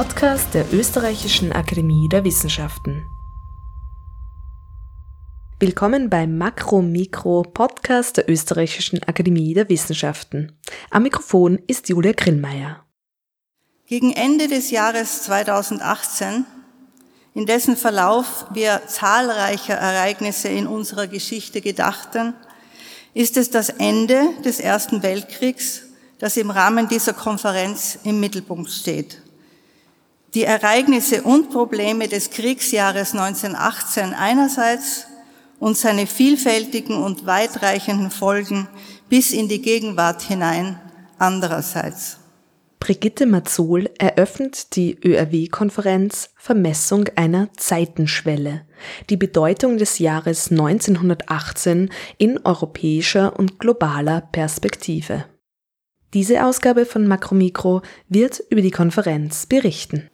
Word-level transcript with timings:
Podcast 0.00 0.54
der 0.54 0.72
Österreichischen 0.72 1.52
Akademie 1.52 2.08
der 2.08 2.24
Wissenschaften. 2.24 3.04
Willkommen 5.58 6.08
beim 6.08 6.38
Makro-Mikro-Podcast 6.38 8.16
der 8.16 8.30
Österreichischen 8.30 9.02
Akademie 9.02 9.52
der 9.52 9.68
Wissenschaften. 9.68 10.58
Am 10.90 11.02
Mikrofon 11.02 11.58
ist 11.66 11.90
Julia 11.90 12.12
Grillmeier. 12.12 12.82
Gegen 13.84 14.14
Ende 14.14 14.48
des 14.48 14.70
Jahres 14.70 15.24
2018, 15.24 16.46
in 17.34 17.44
dessen 17.44 17.76
Verlauf 17.76 18.46
wir 18.54 18.80
zahlreicher 18.86 19.74
Ereignisse 19.74 20.48
in 20.48 20.66
unserer 20.66 21.08
Geschichte 21.08 21.60
gedachten, 21.60 22.32
ist 23.12 23.36
es 23.36 23.50
das 23.50 23.68
Ende 23.68 24.30
des 24.46 24.60
Ersten 24.60 25.02
Weltkriegs, 25.02 25.82
das 26.18 26.38
im 26.38 26.48
Rahmen 26.48 26.88
dieser 26.88 27.12
Konferenz 27.12 27.98
im 28.04 28.18
Mittelpunkt 28.18 28.70
steht. 28.70 29.20
Die 30.34 30.44
Ereignisse 30.44 31.22
und 31.22 31.50
Probleme 31.50 32.06
des 32.06 32.30
Kriegsjahres 32.30 33.14
1918 33.14 34.14
einerseits 34.14 35.06
und 35.58 35.76
seine 35.76 36.06
vielfältigen 36.06 37.02
und 37.02 37.26
weitreichenden 37.26 38.12
Folgen 38.12 38.68
bis 39.08 39.32
in 39.32 39.48
die 39.48 39.60
Gegenwart 39.60 40.22
hinein 40.22 40.80
andererseits. 41.18 42.18
Brigitte 42.78 43.26
Mazzol 43.26 43.90
eröffnet 43.98 44.76
die 44.76 44.98
ÖRW-Konferenz 45.04 46.30
Vermessung 46.36 47.08
einer 47.16 47.52
Zeitenschwelle, 47.54 48.66
die 49.10 49.16
Bedeutung 49.16 49.78
des 49.78 49.98
Jahres 49.98 50.50
1918 50.52 51.90
in 52.18 52.38
europäischer 52.44 53.38
und 53.38 53.58
globaler 53.58 54.20
Perspektive. 54.20 55.24
Diese 56.14 56.44
Ausgabe 56.44 56.86
von 56.86 57.06
Makromikro 57.06 57.82
wird 58.08 58.42
über 58.48 58.62
die 58.62 58.70
Konferenz 58.70 59.46
berichten. 59.46 60.08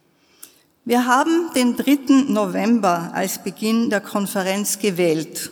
Wir 0.87 1.05
haben 1.05 1.49
den 1.53 1.75
3. 1.75 2.29
November 2.29 3.11
als 3.13 3.39
Beginn 3.39 3.89
der 3.89 3.99
Konferenz 3.99 4.79
gewählt, 4.79 5.51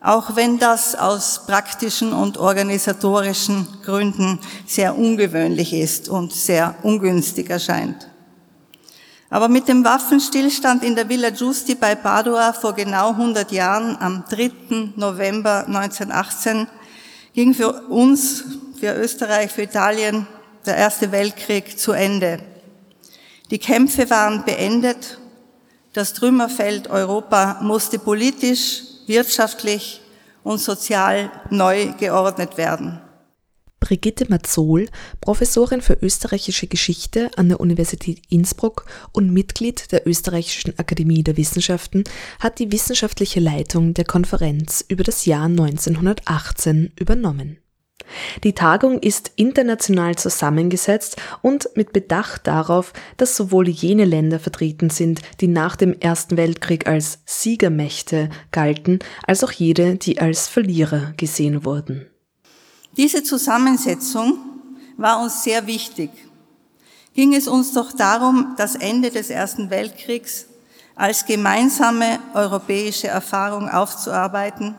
auch 0.00 0.34
wenn 0.34 0.58
das 0.58 0.96
aus 0.96 1.46
praktischen 1.46 2.12
und 2.12 2.38
organisatorischen 2.38 3.68
Gründen 3.84 4.40
sehr 4.66 4.98
ungewöhnlich 4.98 5.72
ist 5.72 6.08
und 6.08 6.32
sehr 6.32 6.74
ungünstig 6.82 7.50
erscheint. 7.50 8.08
Aber 9.30 9.46
mit 9.46 9.68
dem 9.68 9.84
Waffenstillstand 9.84 10.82
in 10.82 10.96
der 10.96 11.08
Villa 11.08 11.30
Giusti 11.30 11.76
bei 11.76 11.94
Padua 11.94 12.52
vor 12.52 12.72
genau 12.72 13.10
100 13.10 13.52
Jahren 13.52 13.96
am 14.00 14.24
3. 14.28 14.50
November 14.96 15.68
1918 15.68 16.66
ging 17.32 17.54
für 17.54 17.82
uns, 17.82 18.42
für 18.80 18.92
Österreich, 18.94 19.52
für 19.52 19.62
Italien 19.62 20.26
der 20.66 20.76
Erste 20.76 21.12
Weltkrieg 21.12 21.78
zu 21.78 21.92
Ende. 21.92 22.40
Die 23.50 23.58
Kämpfe 23.58 24.10
waren 24.10 24.44
beendet. 24.44 25.18
Das 25.94 26.12
Trümmerfeld 26.12 26.88
Europa 26.88 27.60
musste 27.62 27.98
politisch, 27.98 28.82
wirtschaftlich 29.06 30.02
und 30.44 30.58
sozial 30.58 31.30
neu 31.50 31.92
geordnet 31.98 32.58
werden. 32.58 33.00
Brigitte 33.80 34.26
Mazzol, 34.28 34.88
Professorin 35.20 35.80
für 35.80 35.94
österreichische 36.02 36.66
Geschichte 36.66 37.30
an 37.36 37.48
der 37.48 37.60
Universität 37.60 38.20
Innsbruck 38.28 38.84
und 39.12 39.32
Mitglied 39.32 39.92
der 39.92 40.06
Österreichischen 40.06 40.78
Akademie 40.78 41.22
der 41.22 41.36
Wissenschaften, 41.36 42.04
hat 42.40 42.58
die 42.58 42.70
wissenschaftliche 42.72 43.40
Leitung 43.40 43.94
der 43.94 44.04
Konferenz 44.04 44.84
über 44.88 45.04
das 45.04 45.24
Jahr 45.26 45.46
1918 45.46 46.92
übernommen. 46.96 47.58
Die 48.44 48.54
Tagung 48.54 48.98
ist 49.00 49.32
international 49.36 50.16
zusammengesetzt 50.16 51.16
und 51.42 51.68
mit 51.74 51.92
Bedacht 51.92 52.46
darauf, 52.46 52.92
dass 53.16 53.36
sowohl 53.36 53.68
jene 53.68 54.04
Länder 54.04 54.38
vertreten 54.38 54.90
sind, 54.90 55.20
die 55.40 55.48
nach 55.48 55.76
dem 55.76 55.98
Ersten 55.98 56.36
Weltkrieg 56.36 56.88
als 56.88 57.20
Siegermächte 57.26 58.30
galten, 58.50 58.98
als 59.26 59.44
auch 59.44 59.52
jene, 59.52 59.96
die 59.96 60.18
als 60.20 60.48
Verlierer 60.48 61.12
gesehen 61.16 61.64
wurden. 61.64 62.06
Diese 62.96 63.22
Zusammensetzung 63.22 64.38
war 64.96 65.22
uns 65.22 65.44
sehr 65.44 65.66
wichtig. 65.66 66.10
Ging 67.14 67.34
es 67.34 67.48
uns 67.48 67.72
doch 67.72 67.92
darum, 67.92 68.54
das 68.56 68.74
Ende 68.74 69.10
des 69.10 69.30
Ersten 69.30 69.70
Weltkriegs 69.70 70.46
als 70.94 71.26
gemeinsame 71.26 72.18
europäische 72.34 73.06
Erfahrung 73.06 73.68
aufzuarbeiten 73.68 74.74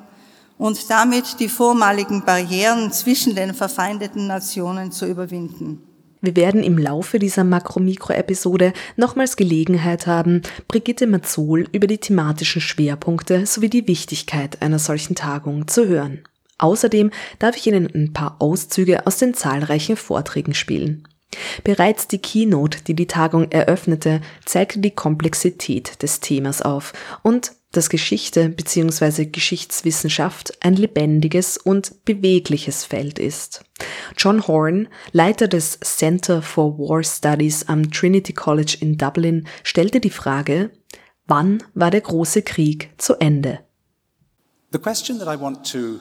und 0.59 0.89
damit 0.89 1.39
die 1.39 1.47
vormaligen 1.47 2.25
Barrieren 2.25 2.91
zwischen 2.91 3.33
den 3.33 3.55
verfeindeten 3.55 4.27
Nationen 4.27 4.91
zu 4.91 5.07
überwinden. 5.07 5.81
Wir 6.21 6.35
werden 6.35 6.63
im 6.63 6.77
Laufe 6.77 7.17
dieser 7.17 7.45
Makro-Mikro-Episode 7.45 8.73
nochmals 8.97 9.37
Gelegenheit 9.37 10.05
haben, 10.05 10.41
Brigitte 10.67 11.07
Mazzol 11.07 11.65
über 11.71 11.87
die 11.87 11.97
thematischen 11.97 12.61
Schwerpunkte 12.61 13.45
sowie 13.45 13.69
die 13.69 13.87
Wichtigkeit 13.87 14.61
einer 14.61 14.79
solchen 14.79 15.15
Tagung 15.15 15.69
zu 15.69 15.87
hören. 15.87 16.25
Außerdem 16.57 17.11
darf 17.39 17.55
ich 17.55 17.65
Ihnen 17.67 17.89
ein 17.95 18.11
paar 18.11 18.35
Auszüge 18.39 19.07
aus 19.07 19.17
den 19.17 19.33
zahlreichen 19.33 19.95
Vorträgen 19.95 20.53
spielen. 20.53 21.07
Bereits 21.63 22.09
die 22.09 22.17
Keynote, 22.17 22.83
die 22.83 22.95
die 22.95 23.07
Tagung 23.07 23.49
eröffnete, 23.49 24.19
zeigte 24.43 24.79
die 24.79 24.91
Komplexität 24.91 26.03
des 26.03 26.19
Themas 26.19 26.61
auf 26.61 26.91
und 27.23 27.53
dass 27.71 27.89
Geschichte 27.89 28.49
bzw. 28.49 29.25
Geschichtswissenschaft 29.25 30.57
ein 30.63 30.75
lebendiges 30.75 31.57
und 31.57 32.03
bewegliches 32.03 32.83
Feld 32.83 33.19
ist. 33.19 33.63
John 34.17 34.47
Horn, 34.47 34.87
Leiter 35.11 35.47
des 35.47 35.79
Center 35.81 36.41
for 36.41 36.77
War 36.79 37.03
Studies 37.03 37.67
am 37.67 37.91
Trinity 37.91 38.33
College 38.33 38.77
in 38.79 38.97
Dublin, 38.97 39.47
stellte 39.63 39.99
die 39.99 40.09
Frage, 40.09 40.71
wann 41.27 41.63
war 41.75 41.91
der 41.91 42.01
große 42.01 42.41
Krieg 42.41 42.89
zu 42.97 43.15
Ende? 43.15 43.59
The 44.71 44.79
question 44.79 45.19
that 45.19 45.27
I 45.27 45.39
want 45.39 45.63
to 45.71 45.99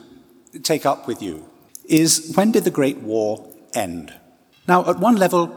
take 0.63 0.87
up 0.87 1.07
with 1.07 1.21
you 1.21 1.41
is 1.85 2.35
when 2.35 2.51
did 2.51 2.63
the 2.63 2.71
Great 2.71 2.97
War 3.03 3.45
end? 3.73 4.13
Now, 4.67 4.87
at 4.87 5.01
one 5.01 5.17
level, 5.17 5.49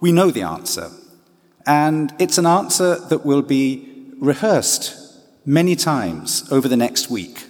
we 0.00 0.10
know 0.10 0.30
the 0.30 0.42
answer, 0.42 0.90
and 1.64 2.12
it's 2.18 2.38
an 2.38 2.46
answer 2.46 2.98
that 3.08 3.24
will 3.24 3.42
be 3.42 3.86
rehearsed 4.20 4.99
many 5.50 5.74
times 5.74 6.44
over 6.52 6.68
the 6.68 6.76
next 6.76 7.10
week. 7.10 7.46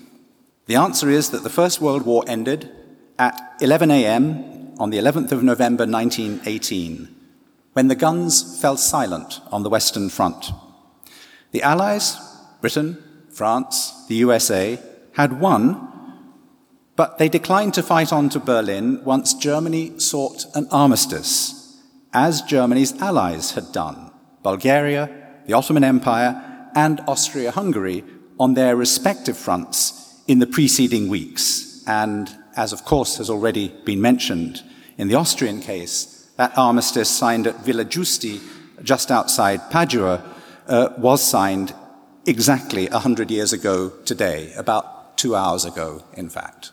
The 0.65 0.77
answer 0.77 1.11
is 1.11 1.29
that 1.31 1.43
the 1.43 1.51
First 1.51 1.83
World 1.83 2.07
War 2.07 2.25
ended 2.27 2.71
at 3.19 3.39
11 3.61 3.91
a.m. 3.91 4.73
on 4.79 4.89
the 4.89 4.97
11th 4.97 5.33
of 5.33 5.43
November 5.43 5.85
1918, 5.85 7.15
when 7.75 7.89
the 7.89 7.95
guns 7.95 8.59
fell 8.59 8.79
silent 8.79 9.41
on 9.53 9.65
the 9.65 9.69
Western 9.69 10.09
Front. 10.09 10.51
The 11.51 11.63
Allies, 11.63 12.17
Britain, 12.63 12.97
France, 13.29 14.07
the 14.09 14.15
USA, 14.15 14.79
had 15.13 15.39
won, 15.39 15.87
but 16.97 17.19
they 17.19 17.29
declined 17.29 17.75
to 17.75 17.83
fight 17.83 18.15
on 18.15 18.31
to 18.31 18.41
Berlin 18.41 19.05
once 19.05 19.35
Germany 19.35 19.99
sought 19.99 20.47
an 20.55 20.67
armistice, 20.71 21.83
as 22.15 22.41
Germany's 22.41 22.99
allies 23.03 23.53
had 23.53 23.73
done 23.73 24.11
Bulgaria, 24.43 25.11
the 25.47 25.53
Ottoman 25.53 25.85
Empire, 25.85 26.50
and 26.75 27.01
Austria 27.07 27.51
Hungary 27.51 28.05
on 28.39 28.55
their 28.55 28.77
respective 28.77 29.37
fronts 29.37 30.23
in 30.27 30.39
the 30.39 30.47
preceding 30.47 31.09
weeks. 31.09 31.83
And 31.87 32.31
as 32.57 32.73
of 32.73 32.85
course 32.85 33.19
has 33.19 33.31
already 33.31 33.69
been 33.85 34.01
mentioned, 34.01 34.63
in 34.97 35.09
the 35.09 35.15
Austrian 35.15 35.61
case, 35.61 36.31
that 36.37 36.57
armistice 36.57 37.11
signed 37.11 37.47
at 37.47 37.65
Villa 37.65 37.85
Giusti, 37.85 38.41
just 38.83 39.11
outside 39.11 39.71
Padua, 39.71 40.23
uh, 40.69 40.89
was 40.99 41.23
signed 41.23 41.75
exactly 42.27 42.87
100 42.89 43.31
years 43.31 43.53
ago 43.53 43.91
today, 44.05 44.53
about 44.57 45.17
two 45.17 45.35
hours 45.35 45.65
ago, 45.65 46.03
in 46.17 46.31
fact. 46.31 46.73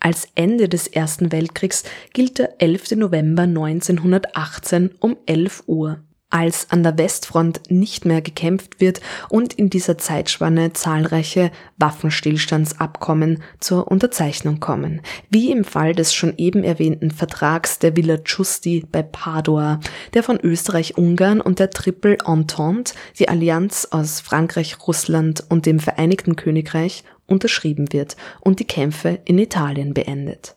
Als 0.00 0.28
Ende 0.34 0.68
des 0.68 0.88
Ersten 0.94 1.32
Weltkriegs 1.32 1.82
gilt 2.12 2.38
der 2.38 2.60
11. 2.60 2.98
November 2.98 3.42
1918 3.42 4.90
um 5.00 5.16
11 5.26 5.64
Uhr. 5.66 6.05
Als 6.30 6.70
an 6.70 6.82
der 6.82 6.98
Westfront 6.98 7.70
nicht 7.70 8.04
mehr 8.04 8.20
gekämpft 8.20 8.80
wird 8.80 9.00
und 9.28 9.54
in 9.54 9.70
dieser 9.70 9.96
Zeitspanne 9.96 10.72
zahlreiche 10.72 11.52
Waffenstillstandsabkommen 11.78 13.42
zur 13.60 13.88
Unterzeichnung 13.88 14.58
kommen, 14.58 15.02
wie 15.30 15.52
im 15.52 15.64
Fall 15.64 15.94
des 15.94 16.12
schon 16.12 16.34
eben 16.36 16.64
erwähnten 16.64 17.10
Vertrags 17.10 17.78
der 17.78 17.96
Villa 17.96 18.16
Giusti 18.16 18.84
bei 18.90 19.02
Padua, 19.02 19.80
der 20.14 20.22
von 20.22 20.40
Österreich, 20.40 20.98
Ungarn 20.98 21.40
und 21.40 21.58
der 21.60 21.70
Triple 21.70 22.18
Entente, 22.26 22.94
die 23.18 23.28
Allianz 23.28 23.86
aus 23.90 24.20
Frankreich, 24.20 24.76
Russland 24.86 25.44
und 25.48 25.66
dem 25.66 25.78
Vereinigten 25.78 26.34
Königreich, 26.34 27.04
unterschrieben 27.26 27.92
wird 27.92 28.16
und 28.40 28.60
die 28.60 28.66
Kämpfe 28.66 29.18
in 29.24 29.38
Italien 29.38 29.94
beendet. 29.94 30.55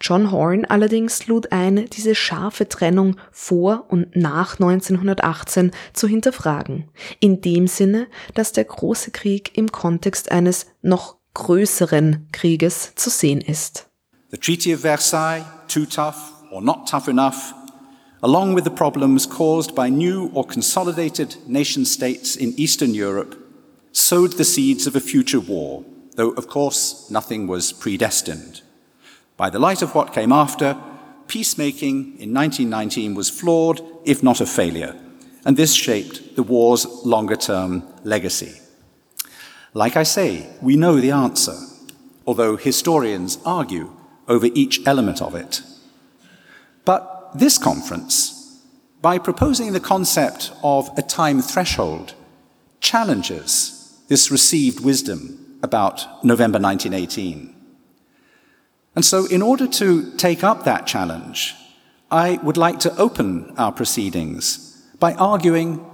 John 0.00 0.30
Horn 0.30 0.64
allerdings 0.64 1.26
lud 1.26 1.52
ein, 1.52 1.86
diese 1.90 2.14
scharfe 2.14 2.68
Trennung 2.68 3.16
vor 3.30 3.86
und 3.88 4.14
nach 4.16 4.54
1918 4.54 5.70
zu 5.92 6.08
hinterfragen, 6.08 6.88
in 7.20 7.40
dem 7.40 7.66
Sinne, 7.66 8.06
dass 8.34 8.52
der 8.52 8.64
große 8.64 9.10
Krieg 9.10 9.56
im 9.56 9.72
Kontext 9.72 10.30
eines 10.30 10.66
noch 10.82 11.16
größeren 11.34 12.28
Krieges 12.32 12.92
zu 12.94 13.10
sehen 13.10 13.40
ist. 13.40 13.86
The 14.30 14.38
Treaty 14.38 14.74
of 14.74 14.80
Versailles, 14.80 15.44
too 15.68 15.84
tough 15.84 16.16
or 16.50 16.60
not 16.62 16.88
tough 16.88 17.08
enough, 17.08 17.54
along 18.22 18.56
with 18.56 18.64
the 18.64 18.70
problems 18.70 19.28
caused 19.28 19.74
by 19.74 19.88
new 19.88 20.30
or 20.32 20.46
consolidated 20.46 21.36
nation 21.46 21.84
states 21.84 22.36
in 22.36 22.54
Eastern 22.56 22.94
Europe, 22.94 23.36
sowed 23.92 24.32
the 24.36 24.44
seeds 24.44 24.86
of 24.86 24.96
a 24.96 25.00
future 25.00 25.40
war, 25.40 25.84
though 26.16 26.30
of 26.30 26.48
course 26.48 27.08
nothing 27.10 27.46
was 27.46 27.72
predestined. 27.72 28.63
By 29.36 29.50
the 29.50 29.58
light 29.58 29.82
of 29.82 29.94
what 29.94 30.12
came 30.12 30.32
after, 30.32 30.76
peacemaking 31.26 32.18
in 32.20 32.32
1919 32.32 33.14
was 33.14 33.30
flawed, 33.30 33.80
if 34.04 34.22
not 34.22 34.40
a 34.40 34.46
failure, 34.46 34.94
and 35.44 35.56
this 35.56 35.74
shaped 35.74 36.36
the 36.36 36.42
war's 36.42 36.86
longer 37.04 37.36
term 37.36 37.82
legacy. 38.04 38.60
Like 39.72 39.96
I 39.96 40.04
say, 40.04 40.48
we 40.62 40.76
know 40.76 41.00
the 41.00 41.10
answer, 41.10 41.56
although 42.26 42.56
historians 42.56 43.38
argue 43.44 43.90
over 44.28 44.46
each 44.54 44.86
element 44.86 45.20
of 45.20 45.34
it. 45.34 45.62
But 46.84 47.32
this 47.34 47.58
conference, 47.58 48.62
by 49.02 49.18
proposing 49.18 49.72
the 49.72 49.80
concept 49.80 50.52
of 50.62 50.90
a 50.96 51.02
time 51.02 51.42
threshold, 51.42 52.14
challenges 52.80 54.00
this 54.08 54.30
received 54.30 54.84
wisdom 54.84 55.58
about 55.62 56.24
November 56.24 56.58
1918. 56.58 57.53
And 58.94 59.04
so, 59.04 59.26
in 59.26 59.42
order 59.42 59.66
to 59.66 60.12
take 60.16 60.44
up 60.44 60.64
that 60.64 60.86
challenge, 60.86 61.54
I 62.10 62.38
would 62.42 62.56
like 62.56 62.78
to 62.80 62.96
open 62.96 63.52
our 63.56 63.72
proceedings 63.72 64.82
by 65.00 65.14
arguing 65.14 65.84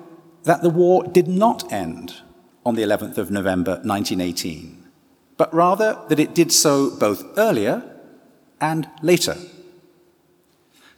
that 0.45 0.63
the 0.63 0.71
war 0.71 1.05
did 1.05 1.29
not 1.29 1.73
end 1.73 2.21
on 2.65 2.75
the 2.75 2.83
11th 2.83 3.17
of 3.17 3.31
November 3.31 3.73
1918, 3.85 4.87
but 5.37 5.53
rather 5.55 5.99
that 6.09 6.21
it 6.21 6.35
did 6.35 6.53
so 6.53 6.91
both 6.91 7.25
earlier 7.39 7.83
and 8.61 8.89
later. 9.01 9.37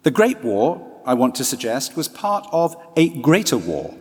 The 0.02 0.10
Great 0.10 0.42
War, 0.42 1.00
I 1.06 1.14
want 1.14 1.36
to 1.36 1.44
suggest, 1.44 1.96
was 1.96 2.08
part 2.08 2.46
of 2.50 2.76
a 2.96 3.08
greater 3.20 3.56
war, 3.56 3.94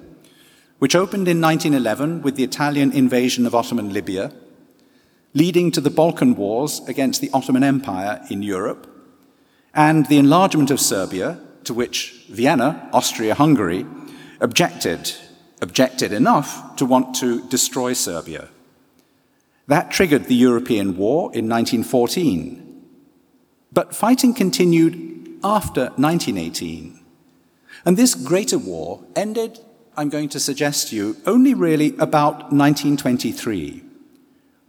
which 0.79 0.95
opened 0.95 1.27
in 1.27 1.39
1911 1.39 2.23
with 2.23 2.35
the 2.35 2.43
Italian 2.43 2.91
invasion 2.91 3.45
of 3.45 3.53
Ottoman 3.53 3.93
Libya 3.93 4.31
leading 5.33 5.71
to 5.71 5.81
the 5.81 5.89
Balkan 5.89 6.35
Wars 6.35 6.81
against 6.87 7.21
the 7.21 7.29
Ottoman 7.33 7.63
Empire 7.63 8.21
in 8.29 8.41
Europe, 8.41 8.87
and 9.73 10.05
the 10.07 10.17
enlargement 10.17 10.71
of 10.71 10.79
Serbia, 10.79 11.39
to 11.63 11.73
which 11.73 12.25
Vienna, 12.29 12.89
Austria 12.91 13.35
Hungary, 13.35 13.85
objected, 14.41 15.13
objected 15.61 16.11
enough 16.11 16.75
to 16.75 16.85
want 16.85 17.15
to 17.15 17.47
destroy 17.47 17.93
Serbia. 17.93 18.49
That 19.67 19.91
triggered 19.91 20.25
the 20.25 20.35
European 20.35 20.97
War 20.97 21.31
in 21.33 21.47
1914. 21.47 22.83
But 23.71 23.95
fighting 23.95 24.33
continued 24.33 25.39
after 25.43 25.91
1918. 25.95 26.99
And 27.85 27.95
this 27.95 28.15
greater 28.15 28.57
war 28.57 29.03
ended, 29.15 29.59
I'm 29.95 30.09
going 30.09 30.29
to 30.29 30.39
suggest 30.39 30.89
to 30.89 30.95
you, 30.95 31.17
only 31.25 31.53
really 31.53 31.95
about 31.97 32.51
1923 32.51 33.83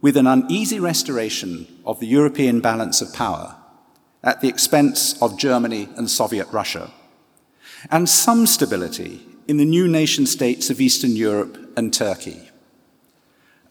with 0.03 0.17
an 0.17 0.27
uneasy 0.27 0.81
restoration 0.81 1.65
of 1.85 2.01
the 2.01 2.05
European 2.05 2.59
balance 2.59 3.01
of 3.01 3.13
power 3.13 3.55
at 4.21 4.41
the 4.41 4.49
expense 4.49 5.19
of 5.21 5.39
Germany 5.39 5.87
and 5.95 6.09
Soviet 6.09 6.45
Russia, 6.51 6.91
and 7.89 8.09
some 8.09 8.45
stability 8.45 9.25
in 9.47 9.55
the 9.55 9.65
new 9.65 9.87
nation 9.87 10.25
states 10.25 10.69
of 10.69 10.81
Eastern 10.81 11.15
Europe 11.15 11.57
and 11.77 11.93
Turkey. 11.93 12.49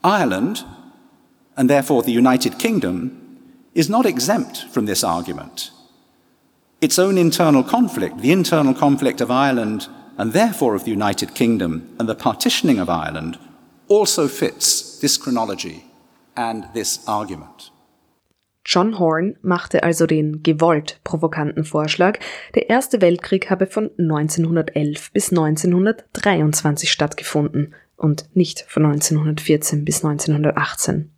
Ireland, 0.03 0.65
and 1.55 1.69
therefore 1.69 2.03
the 2.03 2.13
United 2.13 2.59
Kingdom, 2.59 3.19
is 3.75 3.91
not 3.91 4.07
exempt 4.07 4.65
from 4.73 4.87
this 4.87 5.05
argument. 5.05 5.71
Its 6.81 6.99
own 6.99 7.19
internal 7.19 7.63
conflict, 7.63 8.23
the 8.23 8.33
internal 8.33 8.73
conflict 8.73 9.21
of 9.21 9.31
Ireland 9.31 9.87
and 10.17 10.33
therefore 10.33 10.75
of 10.75 10.85
the 10.85 10.91
United 10.91 11.35
Kingdom 11.35 11.95
and 11.99 12.09
the 12.09 12.15
partitioning 12.15 12.79
of 12.79 12.89
Ireland, 12.89 13.39
also 13.89 14.29
fits 14.29 14.99
this 14.99 15.19
chronology 15.19 15.85
and 16.35 16.73
this 16.75 17.07
argument. 17.07 17.73
John 18.65 18.99
Horn 18.99 19.37
machte 19.43 19.83
also 19.83 20.07
den 20.07 20.43
gewollt 20.43 21.01
provokanten 21.03 21.65
Vorschlag, 21.65 22.19
der 22.55 22.71
Erste 22.71 23.01
Weltkrieg 23.01 23.51
habe 23.51 23.67
von 23.67 23.91
1911 23.99 25.11
bis 25.13 25.31
1923 25.31 26.91
stattgefunden 26.91 27.75
und 27.97 28.29
nicht 28.35 28.65
von 28.69 28.85
1914 28.87 29.85
bis 29.85 30.05
1918. 30.05 31.11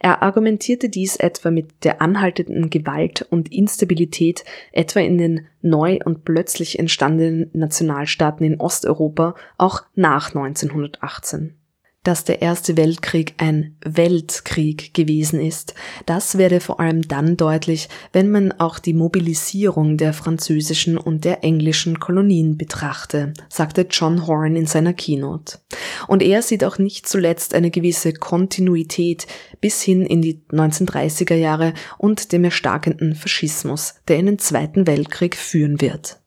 Er 0.00 0.22
argumentierte 0.22 0.88
dies 0.88 1.16
etwa 1.16 1.50
mit 1.50 1.84
der 1.84 2.00
anhaltenden 2.00 2.70
Gewalt 2.70 3.26
und 3.30 3.52
Instabilität 3.52 4.44
etwa 4.72 5.00
in 5.00 5.18
den 5.18 5.46
neu 5.62 5.98
und 6.04 6.24
plötzlich 6.24 6.78
entstandenen 6.78 7.50
Nationalstaaten 7.52 8.46
in 8.46 8.60
Osteuropa 8.60 9.34
auch 9.56 9.82
nach 9.94 10.34
1918 10.34 11.57
dass 12.04 12.24
der 12.24 12.40
Erste 12.40 12.76
Weltkrieg 12.76 13.34
ein 13.38 13.76
Weltkrieg 13.84 14.94
gewesen 14.94 15.40
ist. 15.40 15.74
Das 16.06 16.38
werde 16.38 16.60
vor 16.60 16.80
allem 16.80 17.02
dann 17.02 17.36
deutlich, 17.36 17.88
wenn 18.12 18.30
man 18.30 18.52
auch 18.52 18.78
die 18.78 18.94
Mobilisierung 18.94 19.96
der 19.96 20.12
französischen 20.12 20.96
und 20.96 21.24
der 21.24 21.44
englischen 21.44 21.98
Kolonien 21.98 22.56
betrachte, 22.56 23.34
sagte 23.48 23.86
John 23.90 24.26
Horn 24.26 24.56
in 24.56 24.66
seiner 24.66 24.94
Keynote. 24.94 25.58
Und 26.06 26.22
er 26.22 26.42
sieht 26.42 26.64
auch 26.64 26.78
nicht 26.78 27.08
zuletzt 27.08 27.54
eine 27.54 27.70
gewisse 27.70 28.12
Kontinuität 28.12 29.26
bis 29.60 29.82
hin 29.82 30.06
in 30.06 30.22
die 30.22 30.40
1930er 30.50 31.34
Jahre 31.34 31.74
und 31.98 32.32
dem 32.32 32.44
erstarkenden 32.44 33.14
Faschismus, 33.14 33.96
der 34.06 34.18
in 34.18 34.26
den 34.26 34.38
Zweiten 34.38 34.86
Weltkrieg 34.86 35.36
führen 35.36 35.80
wird. 35.80 36.20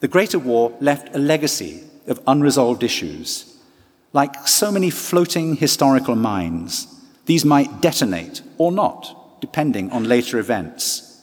The 0.00 0.08
Greater 0.08 0.44
War 0.44 0.70
left 0.80 1.14
a 1.14 1.18
legacy 1.18 1.80
of 2.06 2.20
unresolved 2.26 2.82
issues 2.82 3.55
Like 4.12 4.46
so 4.48 4.70
many 4.70 4.90
floating 4.90 5.56
historical 5.56 6.16
mines, 6.16 6.86
these 7.26 7.44
might 7.44 7.80
detonate 7.80 8.42
or 8.56 8.72
not, 8.72 9.40
depending 9.40 9.90
on 9.90 10.04
later 10.04 10.38
events. 10.38 11.22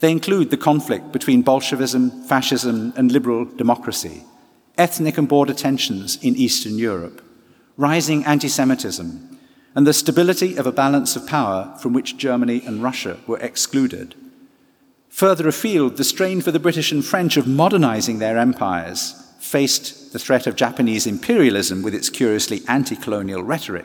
They 0.00 0.12
include 0.12 0.50
the 0.50 0.56
conflict 0.56 1.12
between 1.12 1.42
Bolshevism, 1.42 2.10
fascism, 2.24 2.92
and 2.96 3.10
liberal 3.10 3.44
democracy, 3.44 4.24
ethnic 4.76 5.16
and 5.16 5.28
border 5.28 5.54
tensions 5.54 6.18
in 6.22 6.36
Eastern 6.36 6.76
Europe, 6.76 7.22
rising 7.76 8.24
anti 8.24 8.48
Semitism, 8.48 9.38
and 9.74 9.86
the 9.86 9.94
stability 9.94 10.56
of 10.56 10.66
a 10.66 10.72
balance 10.72 11.16
of 11.16 11.26
power 11.26 11.74
from 11.80 11.92
which 11.92 12.16
Germany 12.16 12.62
and 12.66 12.82
Russia 12.82 13.18
were 13.26 13.38
excluded. 13.38 14.14
Further 15.08 15.48
afield, 15.48 15.96
the 15.96 16.04
strain 16.04 16.42
for 16.42 16.50
the 16.50 16.58
British 16.58 16.92
and 16.92 17.04
French 17.04 17.38
of 17.38 17.46
modernizing 17.46 18.18
their 18.18 18.36
empires 18.36 19.14
faced 19.38 20.05
the 20.16 20.24
threat 20.24 20.46
of 20.46 20.56
Japanese 20.56 21.06
imperialism 21.06 21.82
with 21.82 21.94
its 21.94 22.08
curiously 22.08 22.62
anti 22.68 22.96
colonial 22.96 23.42
rhetoric, 23.42 23.84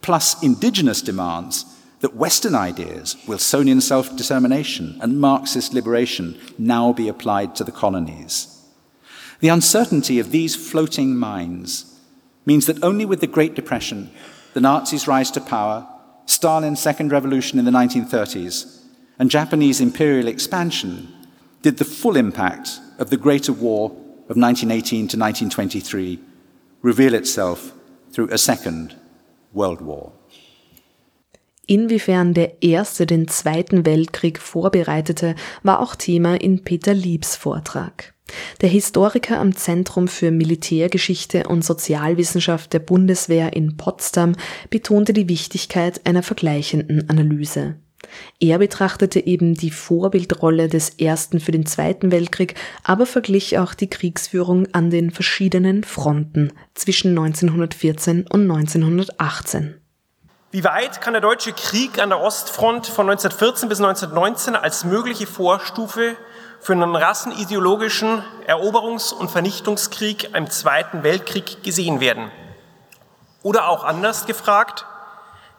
plus 0.00 0.40
indigenous 0.40 1.02
demands 1.02 1.64
that 1.98 2.14
Western 2.14 2.54
ideas, 2.54 3.16
Wilsonian 3.26 3.80
self 3.80 4.16
determination 4.16 4.96
and 5.02 5.20
Marxist 5.20 5.74
liberation, 5.74 6.38
now 6.56 6.92
be 6.92 7.08
applied 7.08 7.56
to 7.56 7.64
the 7.64 7.72
colonies. 7.72 8.62
The 9.40 9.48
uncertainty 9.48 10.20
of 10.20 10.30
these 10.30 10.54
floating 10.54 11.16
minds 11.16 11.98
means 12.44 12.66
that 12.66 12.84
only 12.84 13.04
with 13.04 13.20
the 13.20 13.26
Great 13.26 13.56
Depression, 13.56 14.12
the 14.54 14.60
Nazis' 14.60 15.08
rise 15.08 15.32
to 15.32 15.40
power, 15.40 15.84
Stalin's 16.26 16.78
second 16.78 17.10
revolution 17.10 17.58
in 17.58 17.64
the 17.64 17.72
1930s, 17.72 18.84
and 19.18 19.32
Japanese 19.32 19.80
imperial 19.80 20.28
expansion 20.28 21.12
did 21.62 21.78
the 21.78 21.84
full 21.84 22.14
impact 22.14 22.78
of 23.00 23.10
the 23.10 23.16
Greater 23.16 23.52
War 23.52 24.05
of 24.28 24.36
1918 24.36 25.08
to 25.08 25.16
1923 25.16 26.18
reveal 26.82 27.14
itself 27.14 27.72
through 28.12 28.30
a 28.32 28.38
second 28.38 28.96
World 29.52 29.80
War. 29.80 30.12
Inwiefern 31.66 32.32
der 32.32 32.62
Erste 32.62 33.06
den 33.06 33.26
Zweiten 33.26 33.84
Weltkrieg 33.84 34.38
vorbereitete, 34.38 35.34
war 35.64 35.80
auch 35.80 35.96
Thema 35.96 36.40
in 36.40 36.62
Peter 36.62 36.94
Liebs 36.94 37.34
Vortrag. 37.34 38.14
Der 38.60 38.68
Historiker 38.68 39.38
am 39.38 39.54
Zentrum 39.54 40.08
für 40.08 40.30
Militärgeschichte 40.30 41.44
und 41.48 41.64
Sozialwissenschaft 41.64 42.72
der 42.72 42.80
Bundeswehr 42.80 43.52
in 43.54 43.76
Potsdam 43.76 44.34
betonte 44.70 45.12
die 45.12 45.28
Wichtigkeit 45.28 46.06
einer 46.06 46.22
vergleichenden 46.22 47.08
Analyse. 47.08 47.76
Er 48.40 48.58
betrachtete 48.58 49.24
eben 49.26 49.54
die 49.54 49.70
Vorbildrolle 49.70 50.68
des 50.68 50.90
Ersten 50.90 51.40
für 51.40 51.52
den 51.52 51.66
Zweiten 51.66 52.10
Weltkrieg, 52.10 52.54
aber 52.84 53.06
verglich 53.06 53.58
auch 53.58 53.74
die 53.74 53.90
Kriegsführung 53.90 54.66
an 54.72 54.90
den 54.90 55.10
verschiedenen 55.10 55.84
Fronten 55.84 56.52
zwischen 56.74 57.10
1914 57.10 58.26
und 58.28 58.42
1918. 58.50 59.80
Wie 60.52 60.64
weit 60.64 61.00
kann 61.00 61.12
der 61.12 61.20
deutsche 61.20 61.52
Krieg 61.52 62.00
an 62.00 62.08
der 62.08 62.20
Ostfront 62.20 62.86
von 62.86 63.10
1914 63.10 63.68
bis 63.68 63.78
1919 63.78 64.56
als 64.56 64.84
mögliche 64.84 65.26
Vorstufe 65.26 66.16
für 66.60 66.72
einen 66.72 66.96
rassenideologischen 66.96 68.22
Eroberungs- 68.46 69.12
und 69.12 69.30
Vernichtungskrieg 69.30 70.34
im 70.34 70.48
Zweiten 70.48 71.02
Weltkrieg 71.02 71.62
gesehen 71.62 72.00
werden? 72.00 72.30
Oder 73.42 73.68
auch 73.68 73.84
anders 73.84 74.24
gefragt, 74.24 74.86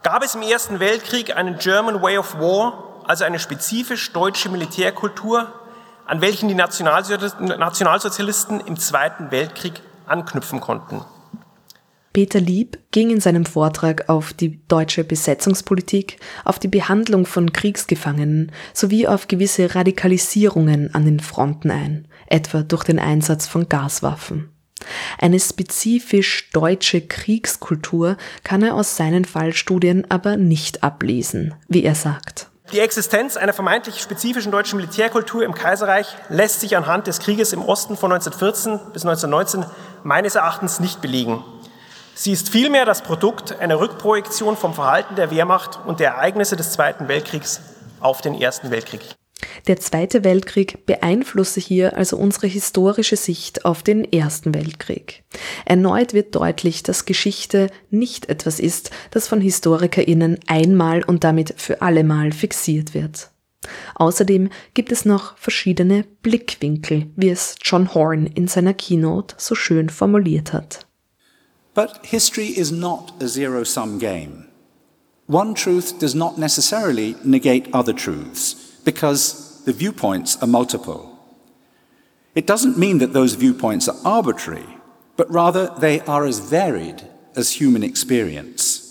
gab 0.08 0.24
es 0.24 0.36
im 0.36 0.42
Ersten 0.42 0.80
Weltkrieg 0.80 1.36
einen 1.36 1.58
German 1.58 2.02
Way 2.02 2.20
of 2.20 2.40
War, 2.40 3.04
also 3.04 3.26
eine 3.26 3.40
spezifisch 3.40 4.14
deutsche 4.14 4.48
Militärkultur, 4.48 5.52
an 6.06 6.22
welchen 6.22 6.48
die 6.48 6.56
Nationalsozialisten 6.56 8.62
im 8.62 8.80
Zweiten 8.80 9.32
Weltkrieg 9.32 9.74
anknüpfen 10.06 10.62
konnten. 10.62 11.04
Peter 12.14 12.40
Lieb 12.40 12.80
ging 12.92 13.10
in 13.10 13.20
seinem 13.20 13.46
Vortrag 13.46 14.08
auf 14.08 14.32
die 14.32 14.66
deutsche 14.70 15.04
Besetzungspolitik, 15.04 16.22
auf 16.46 16.58
die 16.58 16.70
Behandlung 16.70 17.26
von 17.26 17.52
Kriegsgefangenen 17.52 18.54
sowie 18.74 19.10
auf 19.10 19.28
gewisse 19.28 19.76
Radikalisierungen 19.76 20.96
an 20.96 21.04
den 21.04 21.20
Fronten 21.20 21.70
ein, 21.70 22.08
etwa 22.28 22.62
durch 22.62 22.86
den 22.86 23.00
Einsatz 23.00 23.46
von 23.46 23.68
Gaswaffen. 23.68 24.57
Eine 25.20 25.40
spezifisch 25.40 26.50
deutsche 26.52 27.02
Kriegskultur 27.02 28.18
kann 28.44 28.64
er 28.64 28.76
aus 28.76 28.96
seinen 28.96 29.26
Fallstudien 29.26 30.06
aber 30.10 30.38
nicht 30.38 30.84
ablesen, 30.84 31.56
wie 31.68 31.84
er 31.84 31.96
sagt. 31.96 32.48
Die 32.74 32.82
Existenz 32.82 33.38
einer 33.38 33.54
vermeintlich 33.54 34.00
spezifischen 34.02 34.52
deutschen 34.52 34.78
Militärkultur 34.78 35.44
im 35.44 35.54
Kaiserreich 35.54 36.08
lässt 36.28 36.60
sich 36.60 36.76
anhand 36.76 37.08
des 37.08 37.20
Krieges 37.20 37.54
im 37.54 37.62
Osten 37.62 37.96
von 37.96 38.12
1914 38.12 38.92
bis 38.92 39.06
1919 39.06 39.66
meines 40.04 40.36
Erachtens 40.36 40.82
nicht 40.82 41.02
belegen. 41.02 41.44
Sie 42.14 42.34
ist 42.34 42.50
vielmehr 42.50 42.84
das 42.84 43.04
Produkt 43.04 43.58
einer 43.60 43.80
Rückprojektion 43.80 44.58
vom 44.58 44.74
Verhalten 44.74 45.16
der 45.16 45.32
Wehrmacht 45.32 45.80
und 45.86 46.02
der 46.02 46.12
Ereignisse 46.12 46.58
des 46.58 46.72
Zweiten 46.72 47.08
Weltkriegs 47.08 47.62
auf 48.02 48.20
den 48.22 48.34
Ersten 48.34 48.70
Weltkrieg. 48.70 49.16
Der 49.68 49.80
Zweite 49.80 50.24
Weltkrieg 50.24 50.86
beeinflusse 50.86 51.60
hier 51.60 51.96
also 51.96 52.18
unsere 52.18 52.48
historische 52.48 53.16
Sicht 53.16 53.66
auf 53.66 53.84
den 53.84 54.12
Ersten 54.12 54.54
Weltkrieg. 54.54 55.24
Erneut 55.66 56.14
wird 56.14 56.36
deutlich, 56.36 56.84
dass 56.84 57.06
Geschichte 57.06 57.70
nicht 57.92 58.30
etwas 58.30 58.60
ist, 58.60 58.92
das 59.12 59.28
von 59.28 59.42
Historikerinnen 59.42 60.40
einmal 60.48 61.04
und 61.04 61.24
damit 61.24 61.54
für 61.58 61.82
allemal 61.82 62.32
fixiert 62.32 62.94
wird. 62.94 63.30
Außerdem 63.96 64.50
gibt 64.74 64.92
es 64.92 65.06
noch 65.06 65.38
verschiedene 65.38 66.06
Blickwinkel, 66.22 67.08
wie 67.16 67.30
es 67.30 67.56
John 67.62 67.94
Horn 67.94 68.26
in 68.26 68.48
seiner 68.48 68.74
Keynote 68.74 69.36
so 69.38 69.56
schön 69.56 69.90
formuliert 69.90 70.54
hat. 70.54 70.88
But 71.74 72.00
history 72.02 72.48
is 72.48 72.72
not 72.72 73.14
a 73.22 73.28
zero 73.28 73.64
sum 73.64 74.00
game. 74.00 74.46
One 75.28 75.54
truth 75.54 76.00
does 76.00 76.16
not 76.16 76.38
necessarily 76.38 77.16
negate 77.24 77.72
other 77.74 77.96
truths 77.96 78.67
because 78.88 79.62
the 79.66 79.74
viewpoints 79.74 80.42
are 80.42 80.48
multiple. 80.48 81.12
It 82.36 82.48
doesn't 82.48 82.78
mean 82.78 83.00
that 83.00 83.12
those 83.12 83.36
viewpoints 83.36 83.90
are 83.90 83.98
arbitrary, 84.06 84.66
but 85.18 85.30
rather 85.30 85.74
they 85.78 86.00
are 86.08 86.26
as 86.26 86.40
varied 86.40 87.04
as 87.36 87.60
human 87.60 87.84
experience. 87.84 88.88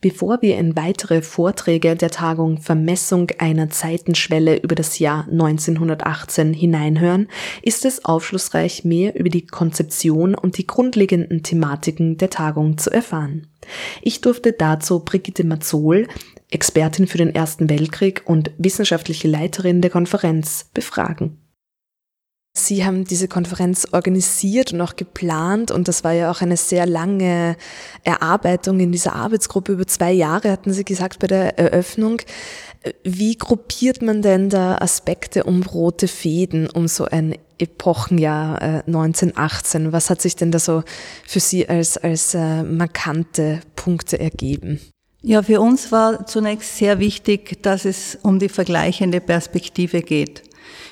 Bevor 0.00 0.42
wir 0.42 0.58
in 0.58 0.76
weitere 0.76 1.22
Vorträge 1.22 1.96
der 1.96 2.10
Tagung 2.10 2.58
Vermessung 2.58 3.28
einer 3.38 3.70
Zeitenschwelle 3.70 4.58
über 4.58 4.74
das 4.74 4.98
Jahr 4.98 5.26
1918 5.28 6.52
hineinhören, 6.52 7.26
ist 7.62 7.86
es 7.86 8.04
aufschlussreich, 8.04 8.84
mehr 8.84 9.18
über 9.18 9.30
die 9.30 9.46
Konzeption 9.46 10.34
und 10.34 10.58
die 10.58 10.66
grundlegenden 10.66 11.42
Thematiken 11.42 12.18
der 12.18 12.28
Tagung 12.30 12.76
zu 12.76 12.90
erfahren. 12.90 13.46
Ich 14.02 14.20
durfte 14.20 14.52
dazu 14.52 15.00
Brigitte 15.00 15.42
Mazzol, 15.42 16.06
Expertin 16.54 17.06
für 17.06 17.18
den 17.18 17.34
Ersten 17.34 17.68
Weltkrieg 17.68 18.22
und 18.24 18.52
wissenschaftliche 18.58 19.28
Leiterin 19.28 19.80
der 19.80 19.90
Konferenz, 19.90 20.66
befragen. 20.72 21.40
Sie 22.56 22.84
haben 22.84 23.04
diese 23.04 23.26
Konferenz 23.26 23.88
organisiert 23.90 24.72
und 24.72 24.80
auch 24.80 24.94
geplant 24.94 25.72
und 25.72 25.88
das 25.88 26.04
war 26.04 26.12
ja 26.12 26.30
auch 26.30 26.40
eine 26.40 26.56
sehr 26.56 26.86
lange 26.86 27.56
Erarbeitung 28.04 28.78
in 28.78 28.92
dieser 28.92 29.16
Arbeitsgruppe. 29.16 29.72
Über 29.72 29.88
zwei 29.88 30.12
Jahre 30.12 30.52
hatten 30.52 30.72
Sie 30.72 30.84
gesagt 30.84 31.18
bei 31.18 31.26
der 31.26 31.58
Eröffnung. 31.58 32.22
Wie 33.02 33.36
gruppiert 33.36 34.02
man 34.02 34.22
denn 34.22 34.50
da 34.50 34.78
Aspekte 34.78 35.42
um 35.42 35.64
rote 35.64 36.06
Fäden, 36.06 36.70
um 36.70 36.86
so 36.86 37.06
ein 37.06 37.36
Epochenjahr 37.58 38.84
1918? 38.86 39.92
Was 39.92 40.08
hat 40.08 40.22
sich 40.22 40.36
denn 40.36 40.52
da 40.52 40.60
so 40.60 40.84
für 41.26 41.40
Sie 41.40 41.68
als, 41.68 41.96
als 41.96 42.34
äh, 42.34 42.62
markante 42.62 43.62
Punkte 43.74 44.20
ergeben? 44.20 44.80
Ja, 45.26 45.42
für 45.42 45.58
uns 45.58 45.90
war 45.90 46.26
zunächst 46.26 46.76
sehr 46.76 46.98
wichtig, 46.98 47.62
dass 47.62 47.86
es 47.86 48.18
um 48.20 48.38
die 48.38 48.50
vergleichende 48.50 49.22
Perspektive 49.22 50.02
geht. 50.02 50.42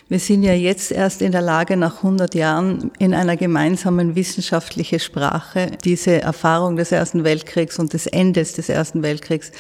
Wir 0.09 0.19
sind 0.19 0.43
ja 0.43 0.55
jetzt 0.55 0.91
erst 0.91 1.21
in 1.21 1.33
der 1.33 1.43
Lage, 1.43 1.77
nach 1.77 1.99
100 1.99 2.35
Jahren 2.35 2.91
in 2.99 3.13
einer 3.13 3.37
gemeinsamen 3.37 4.15
wissenschaftlichen 4.15 5.01
Sprache 5.01 5.73
diese 5.85 6.23
Erfahrung 6.23 6.77
des 6.77 6.93
Ersten 6.93 7.25
Weltkriegs 7.25 7.79
und 7.79 7.93
des 7.93 8.07
Endes 8.07 8.55
des 8.55 8.71
Ersten 8.71 9.03
Weltkriegs 9.03 9.53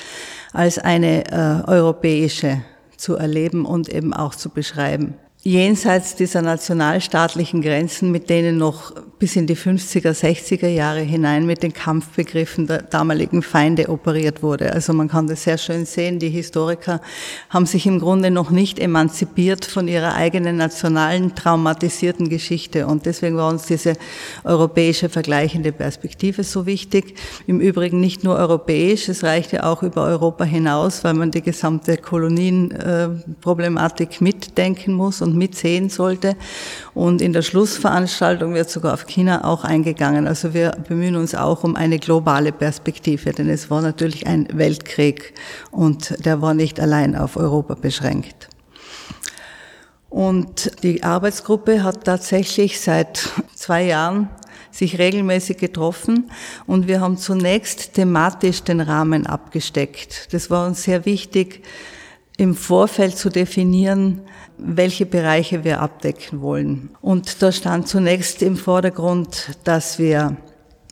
als 0.55 0.79
eine 0.79 1.26
äh, 1.26 1.71
europäische 1.71 2.62
zu 2.97 3.17
erleben 3.17 3.67
und 3.67 3.91
eben 3.91 4.14
auch 4.14 4.35
zu 4.35 4.49
beschreiben 4.49 5.17
jenseits 5.44 6.14
dieser 6.14 6.40
nationalstaatlichen 6.42 7.62
Grenzen, 7.62 8.12
mit 8.12 8.30
denen 8.30 8.58
noch 8.58 8.92
bis 9.18 9.34
in 9.37 9.46
die 9.46 9.56
50er, 9.56 10.12
60er 10.12 10.66
Jahre 10.66 11.00
hinein 11.00 11.46
mit 11.46 11.62
den 11.62 11.72
Kampfbegriffen 11.72 12.66
der 12.66 12.82
damaligen 12.82 13.40
Feinde 13.42 13.88
operiert 13.88 14.42
wurde. 14.42 14.72
Also 14.72 14.92
man 14.92 15.06
kann 15.06 15.28
das 15.28 15.44
sehr 15.44 15.58
schön 15.58 15.87
sehen. 15.87 16.18
Die 16.18 16.28
Historiker 16.28 17.00
haben 17.50 17.66
sich 17.66 17.87
im 17.87 18.00
Grunde 18.00 18.32
noch 18.32 18.50
nicht 18.50 18.80
emanzipiert 18.80 19.64
von 19.64 19.87
ihrer 19.87 20.14
eigenen 20.14 20.56
nationalen 20.56 21.37
traumatisierten 21.37 22.28
Geschichte. 22.28 22.88
Und 22.88 23.06
deswegen 23.06 23.37
war 23.37 23.49
uns 23.49 23.66
diese 23.66 23.92
europäische 24.42 25.08
vergleichende 25.08 25.70
Perspektive 25.70 26.42
so 26.42 26.66
wichtig. 26.66 27.14
Im 27.46 27.61
Übrigen 27.61 28.00
nicht 28.00 28.25
nur 28.25 28.34
europäisch, 28.37 29.08
es 29.08 29.22
reichte 29.22 29.64
auch 29.64 29.84
über 29.84 30.02
Europa 30.04 30.42
hinaus, 30.42 31.04
weil 31.04 31.14
man 31.14 31.30
die 31.30 31.42
gesamte 31.42 31.96
Kolonienproblematik 31.96 34.20
mitdenken 34.20 34.94
muss 34.94 35.22
und 35.22 35.32
und 35.33 35.39
mitsehen 35.39 35.89
sollte. 35.89 36.37
Und 36.95 37.23
in 37.23 37.33
der 37.33 37.43
Schlussveranstaltung 37.43 38.55
wird 38.55 38.71
sogar 38.71 38.95
auf 38.95 39.07
China 39.07 39.45
auch 39.45 39.65
eingegangen. 39.65 40.27
Also 40.27 40.55
wir 40.55 40.73
bemühen 40.87 41.17
uns 41.17 41.35
auch 41.35 41.65
um 41.65 41.75
eine 41.75 41.99
globale 41.99 42.53
Perspektive, 42.53 43.33
denn 43.33 43.49
es 43.49 43.71
war 43.71 43.81
natürlich 43.81 44.27
ein 44.27 44.47
Weltkrieg 44.53 45.35
und 45.71 46.25
der 46.25 46.43
war 46.43 46.55
nicht 46.55 46.79
allein 46.79 47.17
auf 47.17 47.37
Europa 47.37 47.75
beschränkt. 47.75 48.49
Und 50.11 50.83
die 50.83 51.03
Arbeitsgruppe 51.03 51.83
hat 51.83 52.05
tatsächlich 52.05 52.81
seit 52.81 53.31
zwei 53.55 53.85
Jahren 53.85 54.29
sich 54.71 54.99
regelmäßig 54.99 55.57
getroffen 55.57 56.31
und 56.67 56.87
wir 56.87 57.01
haben 57.01 57.17
zunächst 57.17 57.95
thematisch 57.95 58.62
den 58.62 58.81
Rahmen 58.81 59.27
abgesteckt. 59.27 60.33
Das 60.33 60.51
war 60.51 60.67
uns 60.67 60.83
sehr 60.83 61.07
wichtig, 61.07 61.62
im 62.37 62.55
Vorfeld 62.55 63.17
zu 63.17 63.29
definieren, 63.29 64.23
welche 64.59 65.06
Bereiche 65.06 65.64
wir 65.64 65.80
abdecken 65.80 66.40
wollen. 66.40 66.90
Und 67.00 67.42
da 67.42 67.52
stand 67.52 67.88
zunächst 67.88 68.42
im 68.42 68.56
Vordergrund, 68.56 69.59
dass 69.64 69.99
wir 69.99 70.37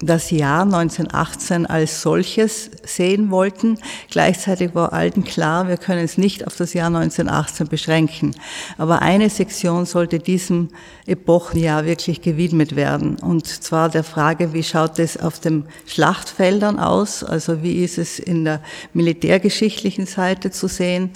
das 0.03 0.31
Jahr 0.31 0.63
1918 0.63 1.67
als 1.67 2.01
solches 2.01 2.71
sehen 2.85 3.31
wollten. 3.31 3.79
Gleichzeitig 4.11 4.75
war 4.75 4.95
allen 4.95 5.25
klar, 5.25 5.69
wir 5.69 5.77
können 5.77 6.03
es 6.05 6.17
nicht 6.17 6.47
auf 6.47 6.57
das 6.57 6.73
Jahr 6.73 6.87
1918 6.87 7.69
beschränken. 7.69 8.35
Aber 8.79 9.03
eine 9.03 9.29
Sektion 9.29 9.85
sollte 9.85 10.19
diesem 10.19 10.71
Epochenjahr 11.07 11.85
wirklich 11.85 12.23
gewidmet 12.23 12.77
werden. 12.77 13.17
Und 13.19 13.47
zwar 13.47 13.91
der 13.91 14.03
Frage, 14.03 14.55
wie 14.55 14.63
schaut 14.63 14.99
es 14.99 15.19
auf 15.19 15.39
den 15.39 15.65
Schlachtfeldern 15.87 16.79
aus? 16.79 17.23
Also 17.23 17.63
wie 17.63 17.85
ist 17.85 17.99
es 17.99 18.19
in 18.19 18.47
der 18.47 18.63
militärgeschichtlichen 18.95 20.07
Seite 20.07 20.51
zu 20.51 20.67
sehen? 20.67 21.11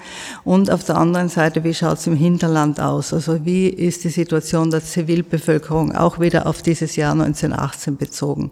Und 0.44 0.70
auf 0.70 0.84
der 0.84 0.98
anderen 0.98 1.30
Seite, 1.30 1.64
wie 1.64 1.74
schaut 1.74 1.98
es 1.98 2.06
im 2.06 2.16
Hinterland 2.16 2.80
aus? 2.80 3.14
Also 3.14 3.46
wie 3.46 3.68
ist 3.68 4.04
die 4.04 4.10
Situation 4.10 4.70
der 4.70 4.84
Zivilbevölkerung 4.84 5.94
auch 5.94 6.20
wieder 6.20 6.46
auf 6.46 6.60
dieses 6.60 6.96
Jahr 6.96 7.12
1918 7.12 7.96
bezogen? 7.96 8.50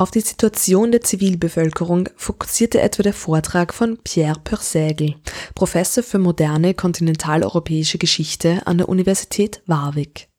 Auf 0.00 0.10
die 0.10 0.20
Situation 0.20 0.92
der 0.92 1.02
Zivilbevölkerung 1.02 2.08
fokussierte 2.16 2.80
etwa 2.80 3.02
der 3.02 3.12
Vortrag 3.12 3.74
von 3.74 3.98
Pierre 4.02 4.40
Pursägel, 4.42 5.16
Professor 5.54 6.02
für 6.02 6.18
moderne 6.18 6.72
kontinentaleuropäische 6.72 7.98
Geschichte 7.98 8.62
an 8.66 8.78
der 8.78 8.88
Universität 8.88 9.60
Warwick. 9.66 10.30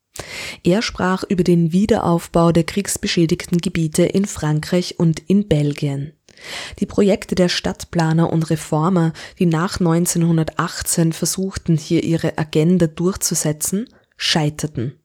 Er 0.64 0.82
sprach 0.82 1.22
über 1.22 1.44
den 1.44 1.72
Wiederaufbau 1.72 2.50
der 2.50 2.64
kriegsbeschädigten 2.64 3.58
Gebiete 3.58 4.02
in 4.02 4.24
Frankreich 4.24 4.98
und 4.98 5.20
in 5.28 5.46
Belgien. 5.46 6.12
Die 6.80 6.86
Projekte 6.86 7.36
der 7.36 7.48
Stadtplaner 7.48 8.32
und 8.32 8.50
Reformer, 8.50 9.12
die 9.38 9.46
nach 9.46 9.78
1918 9.78 11.12
versuchten, 11.12 11.76
hier 11.76 12.02
ihre 12.02 12.36
Agenda 12.36 12.88
durchzusetzen, 12.88 13.88
scheiterten. 14.16 14.98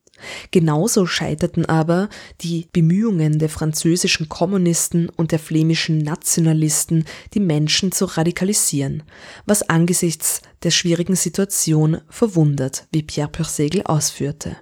Genauso 0.51 1.05
scheiterten 1.05 1.65
aber 1.65 2.09
die 2.41 2.67
Bemühungen 2.71 3.39
der 3.39 3.49
französischen 3.49 4.29
Kommunisten 4.29 5.09
und 5.09 5.31
der 5.31 5.39
flämischen 5.39 5.99
Nationalisten, 5.99 7.05
die 7.33 7.39
Menschen 7.39 7.91
zu 7.91 8.05
radikalisieren, 8.05 9.03
was 9.45 9.67
angesichts 9.69 10.41
der 10.63 10.71
schwierigen 10.71 11.15
Situation 11.15 12.01
verwundert, 12.09 12.87
wie 12.91 13.03
Pierre 13.03 13.29
Purcegel 13.29 13.83
ausführte. 13.83 14.57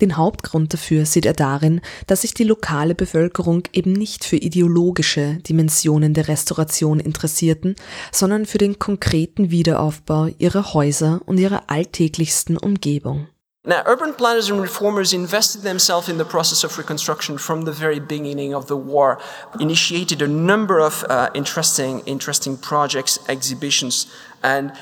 Den 0.00 0.16
Hauptgrund 0.16 0.72
dafür 0.72 1.04
sieht 1.04 1.26
er 1.26 1.34
darin, 1.34 1.80
dass 2.06 2.22
sich 2.22 2.32
die 2.32 2.44
lokale 2.44 2.94
Bevölkerung 2.94 3.64
eben 3.72 3.92
nicht 3.92 4.24
für 4.24 4.36
ideologische 4.36 5.38
Dimensionen 5.46 6.14
der 6.14 6.28
Restauration 6.28 7.00
interessierten, 7.00 7.74
sondern 8.10 8.46
für 8.46 8.58
den 8.58 8.78
konkreten 8.78 9.50
Wiederaufbau 9.50 10.28
ihrer 10.38 10.72
Häuser 10.72 11.20
und 11.26 11.38
ihrer 11.38 11.64
alltäglichsten 11.68 12.56
Umgebung. 12.56 13.26
Now, 13.62 13.82
urban 13.84 14.14
planners 14.14 14.48
and 14.48 14.58
reformers 14.58 15.12
invested 15.12 15.60
themselves 15.60 16.08
in 16.08 16.16
the 16.16 16.24
process 16.24 16.64
of 16.64 16.78
reconstruction 16.78 17.36
from 17.36 17.62
the 17.62 17.72
very 17.72 18.00
beginning 18.00 18.54
of 18.54 18.68
the 18.68 18.76
war, 18.76 19.20
initiated 19.60 20.22
a 20.22 20.28
number 20.28 20.80
of 20.80 21.04
uh, 21.04 21.28
interesting, 21.34 22.00
interesting 22.06 22.56
projects, 22.56 23.18
exhibitions, 23.28 24.06
and 24.42 24.72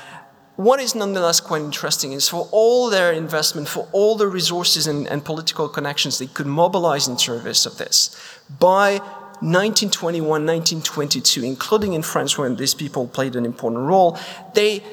what 0.55 0.79
is 0.79 0.93
nonetheless 0.93 1.39
quite 1.39 1.61
interesting 1.61 2.11
is 2.11 2.27
for 2.27 2.47
all 2.51 2.89
their 2.89 3.13
investment, 3.13 3.67
for 3.67 3.87
all 3.93 4.15
the 4.15 4.27
resources 4.27 4.87
and, 4.87 5.07
and 5.07 5.23
political 5.23 5.69
connections 5.69 6.19
they 6.19 6.27
could 6.27 6.47
mobilize 6.47 7.07
in 7.07 7.17
service 7.17 7.65
of 7.65 7.77
this, 7.77 8.15
by 8.59 8.99
1921, 9.39 10.27
1922, 10.27 11.43
including 11.43 11.93
in 11.93 12.01
France, 12.01 12.37
when 12.37 12.55
these 12.57 12.73
people 12.73 13.07
played 13.07 13.35
an 13.35 13.45
important 13.45 13.87
role, 13.87 14.17
they 14.53 14.83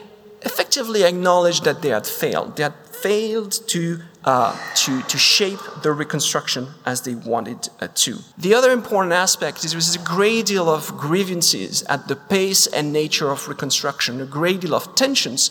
effectively 0.42 1.02
acknowledged 1.02 1.64
that 1.64 1.82
they 1.82 1.88
had 1.88 2.06
failed. 2.06 2.56
They 2.56 2.62
had 2.62 2.74
failed 3.06 3.52
to, 3.68 4.00
uh, 4.24 4.52
to, 4.74 5.00
to 5.02 5.16
shape 5.16 5.60
the 5.84 5.92
reconstruction 5.92 6.66
as 6.84 7.02
they 7.02 7.14
wanted 7.14 7.68
uh, 7.80 7.86
to. 7.94 8.18
The 8.36 8.52
other 8.58 8.72
important 8.72 9.12
aspect 9.12 9.64
is 9.64 9.70
there 9.70 9.78
was 9.78 9.94
a 9.94 10.00
great 10.16 10.46
deal 10.46 10.68
of 10.68 10.82
grievances 10.96 11.84
at 11.84 12.08
the 12.08 12.16
pace 12.16 12.66
and 12.66 12.92
nature 12.92 13.30
of 13.30 13.46
reconstruction, 13.46 14.20
a 14.20 14.26
great 14.26 14.60
deal 14.62 14.74
of 14.74 14.84
tensions 14.96 15.42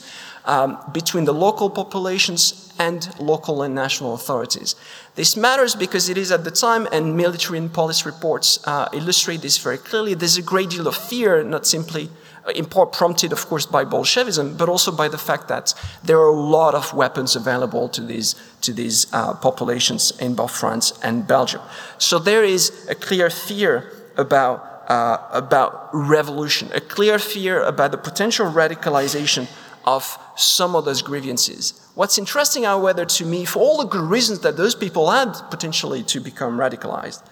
um, 0.43 0.77
between 0.91 1.24
the 1.24 1.33
local 1.33 1.69
populations 1.69 2.74
and 2.77 3.00
local 3.19 3.62
and 3.62 3.74
national 3.74 4.13
authorities. 4.13 4.75
This 5.15 5.38
matters 5.38 5.75
because 5.75 6.09
it 6.09 6.17
is 6.17 6.29
at 6.31 6.43
the 6.43 6.51
time, 6.51 6.89
and 6.91 7.15
military 7.15 7.57
and 7.57 7.71
police 7.71 8.05
reports 8.05 8.59
uh, 8.67 8.89
illustrate 8.91 9.41
this 9.41 9.57
very 9.57 9.77
clearly, 9.77 10.13
there's 10.13 10.38
a 10.38 10.47
great 10.53 10.71
deal 10.71 10.88
of 10.88 10.95
fear, 10.97 11.41
not 11.41 11.65
simply 11.65 12.09
uh, 12.45 12.85
prompted, 12.85 13.31
of 13.31 13.45
course, 13.47 13.65
by 13.65 13.83
Bolshevism, 13.83 14.57
but 14.57 14.69
also 14.69 14.91
by 14.91 15.07
the 15.07 15.17
fact 15.17 15.47
that 15.47 15.73
there 16.03 16.17
are 16.17 16.27
a 16.27 16.39
lot 16.39 16.75
of 16.75 16.93
weapons 16.93 17.35
available 17.35 17.89
to 17.89 18.01
these, 18.01 18.35
to 18.61 18.73
these 18.73 19.07
uh, 19.13 19.33
populations 19.33 20.11
in 20.19 20.35
both 20.35 20.51
France 20.51 20.93
and 21.03 21.27
Belgium. 21.27 21.61
So 21.97 22.19
there 22.19 22.43
is 22.43 22.87
a 22.89 22.95
clear 22.95 23.29
fear 23.29 23.91
about, 24.17 24.83
uh, 24.87 25.17
about 25.31 25.89
revolution, 25.93 26.69
a 26.73 26.81
clear 26.81 27.19
fear 27.19 27.63
about 27.63 27.91
the 27.91 27.97
potential 27.97 28.51
radicalization 28.51 29.47
of 29.85 30.17
some 30.35 30.75
of 30.75 30.85
those 30.85 31.01
grievances. 31.01 31.73
What's 31.95 32.17
interesting, 32.17 32.63
however, 32.63 33.05
to 33.05 33.25
me, 33.25 33.45
for 33.45 33.59
all 33.59 33.77
the 33.77 33.85
good 33.85 34.09
reasons 34.09 34.39
that 34.39 34.57
those 34.57 34.75
people 34.75 35.09
had 35.11 35.33
potentially 35.49 36.03
to 36.03 36.19
become 36.19 36.57
radicalized, 36.57 37.23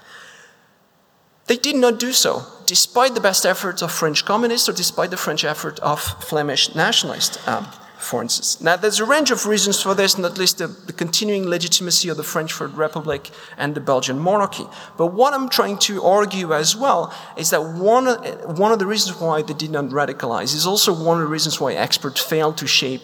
they 1.48 1.58
did 1.58 1.76
not 1.76 2.00
do 2.00 2.14
so, 2.14 2.44
despite 2.66 3.16
the 3.16 3.22
best 3.22 3.46
efforts 3.46 3.82
of 3.82 3.92
French 3.92 4.24
communists 4.24 4.70
or 4.70 4.74
despite 4.74 5.12
the 5.12 5.18
French 5.18 5.44
effort 5.44 5.80
of 5.80 6.00
Flemish 6.02 6.74
nationalists, 6.74 7.46
um, 7.48 7.68
for 7.98 8.22
instance. 8.22 8.62
Now, 8.62 8.76
there's 8.78 9.00
a 9.00 9.06
range 9.06 9.32
of 9.32 9.46
reasons 9.46 9.82
for 9.82 9.94
this, 9.94 10.18
not 10.18 10.38
least 10.38 10.58
the, 10.58 10.68
the, 10.68 10.94
continuing 10.94 11.48
legitimacy 11.48 12.10
of 12.10 12.18
the 12.18 12.24
French 12.24 12.54
Third 12.54 12.74
Republic 12.76 13.30
and 13.58 13.76
the 13.76 13.82
Belgian 13.82 14.20
monarchy. 14.20 14.66
But 14.98 15.08
what 15.08 15.34
I'm 15.34 15.50
trying 15.50 15.78
to 15.80 16.04
argue 16.04 16.54
as 16.54 16.76
well 16.76 17.14
is 17.38 17.50
that 17.50 17.62
one, 17.62 18.08
one 18.56 18.72
of 18.72 18.80
the 18.80 18.86
reasons 18.86 19.20
why 19.20 19.42
they 19.42 19.54
did 19.54 19.72
not 19.72 19.86
radicalize 19.86 20.54
is 20.56 20.66
also 20.66 20.94
one 20.94 21.18
of 21.18 21.24
the 21.24 21.32
reasons 21.32 21.60
why 21.60 21.74
experts 21.74 22.22
failed 22.22 22.58
to 22.58 22.68
shape 22.68 23.04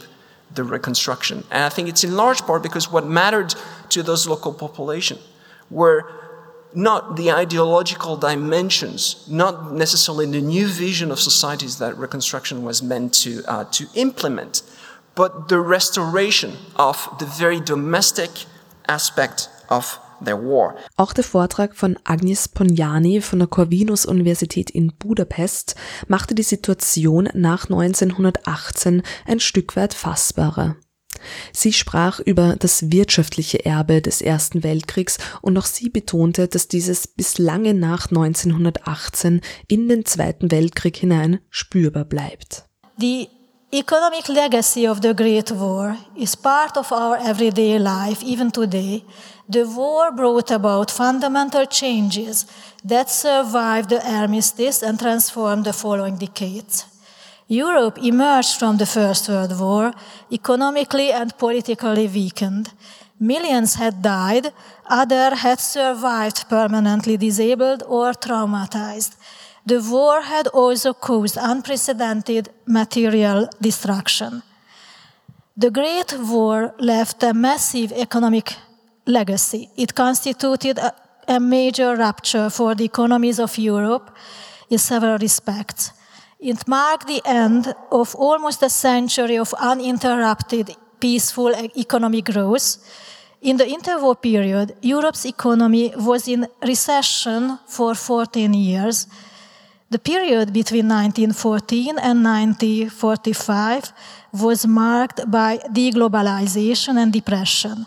the 0.53 0.63
reconstruction. 0.63 1.43
And 1.51 1.63
I 1.63 1.69
think 1.69 1.88
it's 1.89 2.03
in 2.03 2.15
large 2.15 2.41
part 2.41 2.63
because 2.63 2.91
what 2.91 3.05
mattered 3.05 3.53
to 3.89 4.03
those 4.03 4.27
local 4.27 4.53
population 4.53 5.19
were 5.69 6.28
not 6.73 7.15
the 7.15 7.31
ideological 7.31 8.15
dimensions, 8.15 9.25
not 9.27 9.73
necessarily 9.73 10.25
the 10.25 10.41
new 10.41 10.67
vision 10.67 11.11
of 11.11 11.19
societies 11.19 11.77
that 11.79 11.97
Reconstruction 11.97 12.63
was 12.63 12.81
meant 12.83 13.13
to, 13.24 13.44
uh, 13.48 13.65
to 13.72 13.87
implement, 13.96 14.61
but 15.15 15.50
the 15.50 15.59
restoration 15.59 16.57
of 16.75 17.09
the 17.20 17.25
very 17.25 17.59
domestic 17.59 18.29
aspect 18.87 19.50
of. 19.70 20.00
Auch 20.98 21.13
der 21.13 21.24
Vortrag 21.24 21.75
von 21.75 21.98
Agnes 22.03 22.50
Ponjani 22.50 23.22
von 23.22 23.39
der 23.39 23.48
Corvinus-Universität 23.48 24.70
in 24.70 24.91
Budapest 24.91 25.75
machte 26.09 26.35
die 26.35 26.44
Situation 26.44 27.29
nach 27.33 27.70
1918 27.70 29.01
ein 29.25 29.39
Stück 29.39 29.77
weit 29.77 29.94
fassbarer. 29.94 30.75
Sie 31.53 31.74
sprach 31.74 32.20
über 32.20 32.55
das 32.58 32.92
wirtschaftliche 32.92 33.66
Erbe 33.66 34.01
des 34.01 34.22
Ersten 34.22 34.64
Weltkriegs 34.64 35.18
und 35.42 35.58
auch 35.58 35.66
sie 35.66 35.90
betonte, 35.90 36.48
dass 36.48 36.68
dieses 36.68 37.08
bis 37.08 37.38
lange 37.38 37.74
nach 37.74 38.10
1918 38.10 39.42
in 39.68 39.90
den 39.90 40.05
Zweiten 40.05 40.51
Weltkrieg 40.51 40.98
hinein 40.98 41.40
spürbar 41.50 42.05
bleibt. 42.05 42.66
The 43.00 43.29
economic 43.72 44.27
legacy 44.27 44.88
of 44.88 45.00
the 45.01 45.14
Great 45.14 45.51
War 45.51 45.96
is 46.16 46.36
part 46.36 46.75
of 46.75 46.92
our 46.92 47.18
everyday 47.18 47.77
life, 47.77 48.24
even 48.24 48.51
today. 48.51 49.03
The 49.48 49.66
war 49.66 50.12
brought 50.12 50.51
about 50.51 50.92
fundamental 50.92 51.66
changes 51.66 52.46
that 52.84 53.10
survived 53.10 53.90
the 53.90 54.01
armistice 54.05 54.84
and 54.84 55.00
transformed 55.00 55.66
the 55.66 55.74
following 55.74 56.18
decades. 56.18 56.88
Europe 57.50 57.98
emerged 57.98 58.59
from 58.59 58.77
the 58.77 58.85
First 58.85 59.27
World 59.27 59.59
War 59.59 59.92
economically 60.31 61.12
and 61.12 61.35
politically 61.35 62.07
weakened. 62.07 62.72
Millions 63.20 63.75
had 63.75 64.03
died, 64.03 64.53
others 64.85 65.40
had 65.40 65.59
survived 65.59 66.48
permanently 66.48 67.18
disabled 67.18 67.81
or 67.88 68.14
traumatized. 68.14 69.16
The 69.66 69.81
war 69.81 70.22
had 70.22 70.48
also 70.48 70.94
caused 70.94 71.38
unprecedented 71.42 72.50
material 72.68 73.50
destruction. 73.59 74.44
The 75.57 75.72
Great 75.72 76.14
War 76.20 76.75
left 76.79 77.24
a 77.24 77.33
massive 77.33 77.92
economic 77.92 78.53
legacy. 79.07 79.70
It 79.75 79.96
constituted 79.96 80.77
a, 80.77 80.94
a 81.27 81.40
major 81.40 81.96
rupture 81.96 82.51
for 82.51 82.75
the 82.75 82.85
economies 82.85 83.40
of 83.40 83.57
Europe 83.57 84.16
in 84.70 84.77
several 84.77 85.18
respects. 85.18 85.94
It 86.41 86.65
marked 86.69 87.07
the 87.07 87.21
end 87.25 87.75
of 87.91 88.15
almost 88.15 88.63
a 88.63 88.69
century 88.69 89.37
of 89.37 89.53
uninterrupted, 89.59 90.73
peaceful 90.97 91.53
economic 91.75 92.25
growth. 92.31 92.77
In 93.41 93.57
the 93.57 93.65
interwar 93.65 94.15
period, 94.21 94.73
Europe's 94.81 95.25
economy 95.25 95.91
was 95.97 96.29
in 96.29 96.47
recession 96.65 97.59
for 97.67 97.93
14 97.93 98.53
years. 98.53 99.07
The 99.89 99.99
period 99.99 100.53
between 100.53 100.87
1914 100.87 101.99
and 101.99 102.23
1945 102.23 103.91
was 104.31 104.65
marked 104.65 105.29
by 105.29 105.57
deglobalization 105.57 106.97
and 106.97 107.11
depression. 107.11 107.85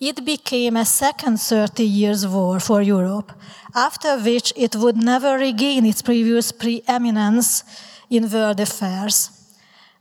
It 0.00 0.24
became 0.24 0.78
a 0.78 0.86
second 0.86 1.36
30 1.36 1.84
years 1.84 2.26
war 2.26 2.60
for 2.60 2.80
Europe, 2.80 3.32
after 3.74 4.16
which 4.16 4.54
it 4.56 4.74
would 4.74 4.96
never 4.96 5.36
regain 5.36 5.84
its 5.84 6.00
previous 6.00 6.50
preeminence 6.50 7.62
in 8.10 8.30
world 8.30 8.60
affairs. 8.60 9.30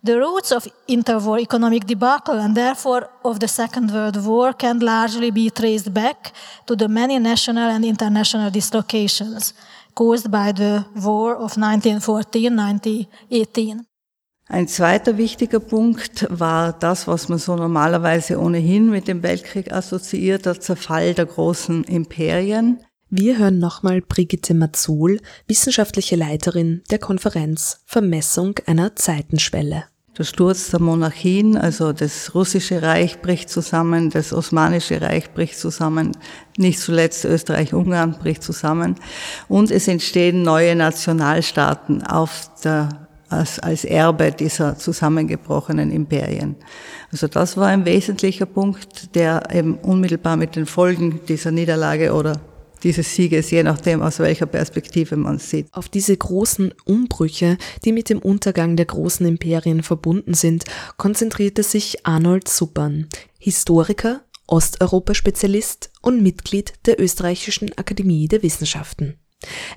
The 0.02 0.18
roots 0.18 0.52
of 0.52 0.68
interwar 0.88 1.40
economic 1.40 1.86
debacle 1.86 2.40
and 2.40 2.56
therefore 2.56 3.10
of 3.24 3.40
the 3.40 3.48
Second 3.48 3.92
World 3.92 4.26
War 4.26 4.54
can 4.54 4.80
largely 4.80 5.30
be 5.30 5.50
traced 5.50 5.94
back 5.94 6.32
to 6.66 6.76
the 6.76 6.88
many 6.88 7.20
national 7.20 7.70
and 7.70 7.84
international 7.84 8.50
dislocations 8.50 9.54
caused 9.94 10.32
by 10.32 10.54
the 10.54 10.86
war 10.96 11.36
of 11.36 11.58
1914-1918. 11.58 13.82
Ein 14.52 14.68
zweiter 14.68 15.18
wichtiger 15.18 15.60
Punkt 15.60 16.26
war 16.30 16.74
das, 16.74 17.06
was 17.06 17.30
man 17.30 17.38
so 17.38 17.56
normalerweise 17.56 18.40
ohnehin 18.40 18.90
mit 18.90 19.08
dem 19.08 19.22
Weltkrieg 19.22 19.72
assoziiert, 19.72 20.46
der 20.46 20.60
Zerfall 20.60 21.14
der 21.14 21.28
großen 21.28 21.84
Imperien. 21.84 22.80
Wir 23.12 23.40
hören 23.40 23.58
nochmal 23.58 24.02
Brigitte 24.02 24.54
Mazzol, 24.54 25.20
wissenschaftliche 25.48 26.16
Leiterin 26.16 26.84
der 26.92 27.00
Konferenz 27.00 27.82
Vermessung 27.88 28.60
einer 28.68 28.96
Zeitenschwelle. 28.96 29.86
Der 30.16 30.24
Sturz 30.26 30.70
der 30.70 30.80
Monarchien, 30.80 31.58
also 31.58 31.92
das 31.92 32.36
russische 32.36 32.84
Reich 32.84 33.20
bricht 33.20 33.50
zusammen, 33.50 34.12
das 34.12 34.32
osmanische 34.32 35.02
Reich 35.02 35.34
bricht 35.34 35.58
zusammen, 35.58 36.12
nicht 36.56 36.80
zuletzt 36.80 37.26
Österreich-Ungarn 37.26 38.12
bricht 38.20 38.44
zusammen 38.44 38.94
und 39.48 39.72
es 39.72 39.88
entstehen 39.88 40.44
neue 40.44 40.76
Nationalstaaten 40.76 42.04
auf 42.04 42.52
der, 42.64 43.08
als, 43.28 43.58
als 43.58 43.86
Erbe 43.86 44.32
dieser 44.32 44.78
zusammengebrochenen 44.78 45.90
Imperien. 45.90 46.58
Also 47.12 47.28
das 47.28 47.58
war 47.58 47.70
ein 47.70 47.86
wesentlicher 47.86 48.46
Punkt, 48.46 49.16
der 49.16 49.48
eben 49.52 49.80
unmittelbar 49.80 50.38
mit 50.38 50.56
den 50.56 50.68
Folgen 50.68 51.22
dieser 51.28 51.50
Niederlage 51.50 52.14
oder 52.14 52.40
dieses 52.84 53.16
Sieges, 53.16 53.52
je 53.52 53.64
nachdem, 53.64 54.02
aus 54.02 54.20
welcher 54.20 54.46
Perspektive 54.46 55.16
man 55.16 55.40
sieht. 55.40 55.68
Auf 55.74 55.90
diese 55.90 56.16
großen 56.16 56.74
Umbrüche, 56.86 57.58
die 57.86 57.92
mit 57.92 58.10
dem 58.10 58.20
Untergang 58.20 58.76
der 58.76 58.86
großen 58.86 59.26
Imperien 59.26 59.84
verbunden 59.84 60.34
sind, 60.34 60.66
konzentrierte 60.98 61.64
sich 61.64 62.06
Arnold 62.06 62.48
Suppern, 62.48 63.08
Historiker, 63.40 64.22
Osteuropa-Spezialist 64.48 65.92
und 66.02 66.24
Mitglied 66.24 66.74
der 66.86 67.00
Österreichischen 67.00 67.78
Akademie 67.78 68.28
der 68.28 68.42
Wissenschaften. 68.42 69.20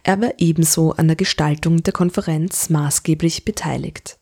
Er 0.02 0.20
war 0.20 0.32
ebenso 0.38 0.92
an 0.92 1.06
der 1.06 1.16
Gestaltung 1.16 1.82
der 1.82 1.92
Konferenz 1.92 2.68
maßgeblich 2.68 3.44
beteiligt. 3.44 4.18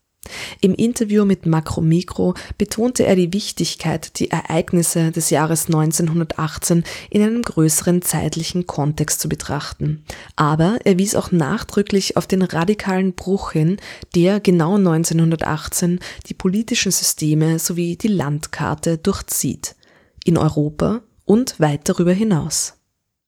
Im 0.60 0.74
Interview 0.74 1.24
mit 1.24 1.46
Makro 1.46 1.80
Mikro 1.80 2.34
betonte 2.58 3.06
er 3.06 3.16
die 3.16 3.32
Wichtigkeit, 3.32 4.18
die 4.18 4.30
Ereignisse 4.30 5.10
des 5.10 5.30
Jahres 5.30 5.66
1918 5.66 6.84
in 7.10 7.22
einem 7.22 7.42
größeren 7.42 8.02
zeitlichen 8.02 8.66
Kontext 8.66 9.20
zu 9.20 9.28
betrachten. 9.28 10.04
Aber 10.36 10.78
er 10.84 10.98
wies 10.98 11.14
auch 11.14 11.32
nachdrücklich 11.32 12.16
auf 12.16 12.26
den 12.26 12.42
radikalen 12.42 13.14
Bruch 13.14 13.52
hin, 13.52 13.78
der 14.14 14.40
genau 14.40 14.76
1918 14.76 16.00
die 16.26 16.34
politischen 16.34 16.92
Systeme 16.92 17.58
sowie 17.58 17.96
die 17.96 18.08
Landkarte 18.08 18.98
durchzieht. 18.98 19.76
In 20.24 20.36
Europa 20.36 21.00
und 21.24 21.58
weit 21.60 21.88
darüber 21.88 22.12
hinaus. 22.12 22.74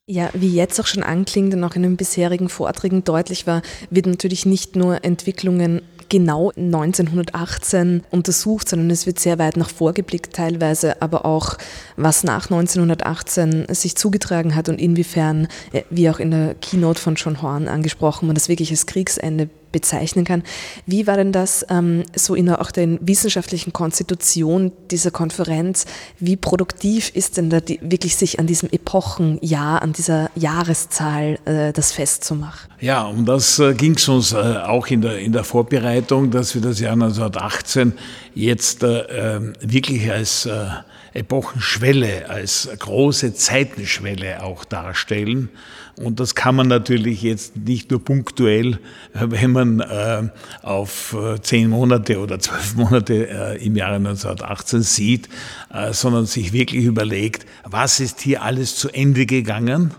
Ja, 0.07 0.31
wie 0.35 0.53
jetzt 0.53 0.81
auch 0.81 0.87
schon 0.87 1.05
anklingt 1.05 1.55
und 1.55 1.63
auch 1.63 1.77
in 1.77 1.83
den 1.85 1.97
bisherigen 1.97 2.49
Vorträgen 2.49 3.05
deutlich 3.05 3.47
war, 3.47 3.63
wird 3.89 4.07
natürlich 4.07 4.45
nicht 4.45 4.75
nur 4.75 5.05
Entwicklungen 5.05 5.81
genau 6.13 6.53
1918 6.57 8.03
untersucht, 8.11 8.69
sondern 8.69 8.91
es 8.91 9.07
wird 9.07 9.19
sehr 9.19 9.39
weit 9.39 9.57
nach 9.57 9.71
vorgeblickt 9.71 10.35
teilweise, 10.35 11.01
aber 11.01 11.25
auch 11.25 11.57
was 11.97 12.23
nach 12.23 12.51
1918 12.51 13.65
sich 13.71 13.97
zugetragen 13.97 14.55
hat 14.55 14.69
und 14.69 14.79
inwiefern, 14.79 15.49
äh, 15.73 15.85
wie 15.89 16.11
auch 16.11 16.21
in 16.21 16.31
der 16.31 16.55
Keynote 16.61 17.01
von 17.01 17.15
John 17.15 17.41
Horn 17.41 17.67
angesprochen, 17.67 18.27
man 18.27 18.35
das 18.35 18.51
wirklich 18.51 18.71
als 18.71 18.85
Kriegsende 18.85 19.49
bezeichnen 19.73 20.25
kann. 20.25 20.43
Wie 20.87 21.07
war 21.07 21.17
denn 21.17 21.33
das 21.33 21.67
ähm, 21.69 22.05
so 22.15 22.35
in 22.35 22.47
der, 22.47 22.61
auch 22.61 22.71
der 22.71 22.99
wissenschaftlichen 23.01 23.73
Konstitution 23.73 24.73
dieser 24.91 25.11
Konferenz? 25.11 25.87
Wie 26.19 26.37
produktiv 26.37 27.11
ist 27.15 27.37
denn 27.37 27.51
da 27.51 27.61
die, 27.61 27.81
wirklich 27.83 28.17
sich 28.17 28.39
an 28.39 28.47
diesem 28.47 28.69
Epochenjahr, 28.71 29.83
an 29.83 29.93
dieser 29.93 30.31
Jahreszahl 30.35 31.39
äh, 31.45 31.73
das 31.73 31.93
festzumachen? 31.93 32.71
Ja, 32.81 33.05
um 33.07 33.25
das 33.25 33.59
äh, 33.59 33.75
ging 33.75 33.95
es 33.95 34.09
uns 34.09 34.33
äh, 34.33 34.37
auch 34.37 34.89
in 34.89 35.03
der, 35.03 35.19
in 35.19 35.33
der 35.33 35.45
Vorbereitung, 35.45 36.31
dass 36.31 36.55
wir 36.55 36.63
das 36.63 36.81
Jahr 36.81 36.93
1918 36.93 37.93
jetzt 38.35 38.83
äh, 38.83 39.37
ähm, 39.37 39.53
wirklich 39.61 40.11
als 40.11 40.47
äh, 40.47 40.67
Epochenschwelle, 41.15 42.31
als 42.31 42.69
große 42.79 43.35
Zeitenschwelle 43.35 44.43
auch 44.43 44.65
darstellen. 44.65 45.51
Und 45.97 46.21
das 46.21 46.35
kann 46.35 46.55
man 46.55 46.69
natürlich 46.69 47.23
jetzt 47.23 47.57
nicht 47.57 47.91
nur 47.91 48.03
punktuell, 48.03 48.79
wenn 49.13 49.53
man 49.53 49.81
äh, 49.81 50.29
auf 50.63 51.15
äh, 51.15 51.41
zehn 51.43 51.69
Monate 51.69 52.19
oder 52.19 52.39
zwölf 52.39 52.77
Monate 52.77 53.29
äh, 53.29 53.65
im 53.65 53.77
Jahre 53.77 53.97
1918 53.97 54.83
sieht, 54.83 55.29
äh, 55.73 55.93
sondern 55.93 56.25
sich 56.25 56.55
wirklich 56.55 56.85
überlegt, 56.85 57.47
was 57.65 58.01
ist 58.01 58.23
hier 58.23 58.43
alles 58.43 58.77
zu 58.77 58.89
Ende 58.89 59.27
gegangen 59.27 59.93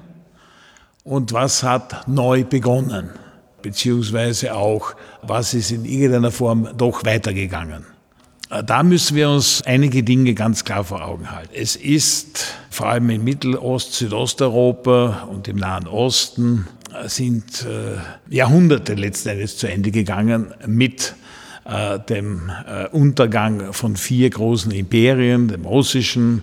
und 1.03 1.31
was 1.31 1.61
hat 1.61 2.07
neu 2.07 2.43
begonnen, 2.43 3.09
beziehungsweise 3.61 4.55
auch, 4.55 4.95
was 5.21 5.53
ist 5.53 5.71
in 5.71 5.85
irgendeiner 5.85 6.31
Form 6.31 6.69
doch 6.75 7.05
weitergegangen. 7.05 7.92
Äh, 8.53 8.63
da 8.63 8.83
müssen 8.83 9.15
wir 9.15 9.29
uns 9.29 9.61
einige 9.63 10.03
Dinge 10.03 10.33
ganz 10.33 10.63
klar 10.63 10.83
vor 10.83 11.03
Augen 11.03 11.31
halten. 11.31 11.53
Es 11.53 11.75
ist 11.75 12.55
vor 12.69 12.87
allem 12.87 13.09
in 13.09 13.23
Mittelost-, 13.23 13.93
Südosteuropa 13.93 15.27
und 15.29 15.47
im 15.47 15.57
Nahen 15.57 15.87
Osten 15.87 16.67
äh, 16.93 17.07
sind 17.07 17.65
äh, 17.65 18.33
Jahrhunderte 18.33 18.93
letzten 18.93 19.29
Endes 19.29 19.57
zu 19.57 19.67
Ende 19.67 19.91
gegangen 19.91 20.53
mit 20.65 21.15
dem 22.09 22.51
Untergang 22.91 23.71
von 23.71 23.95
vier 23.95 24.29
großen 24.29 24.69
Imperien, 24.73 25.47
dem 25.47 25.63
russischen, 25.63 26.41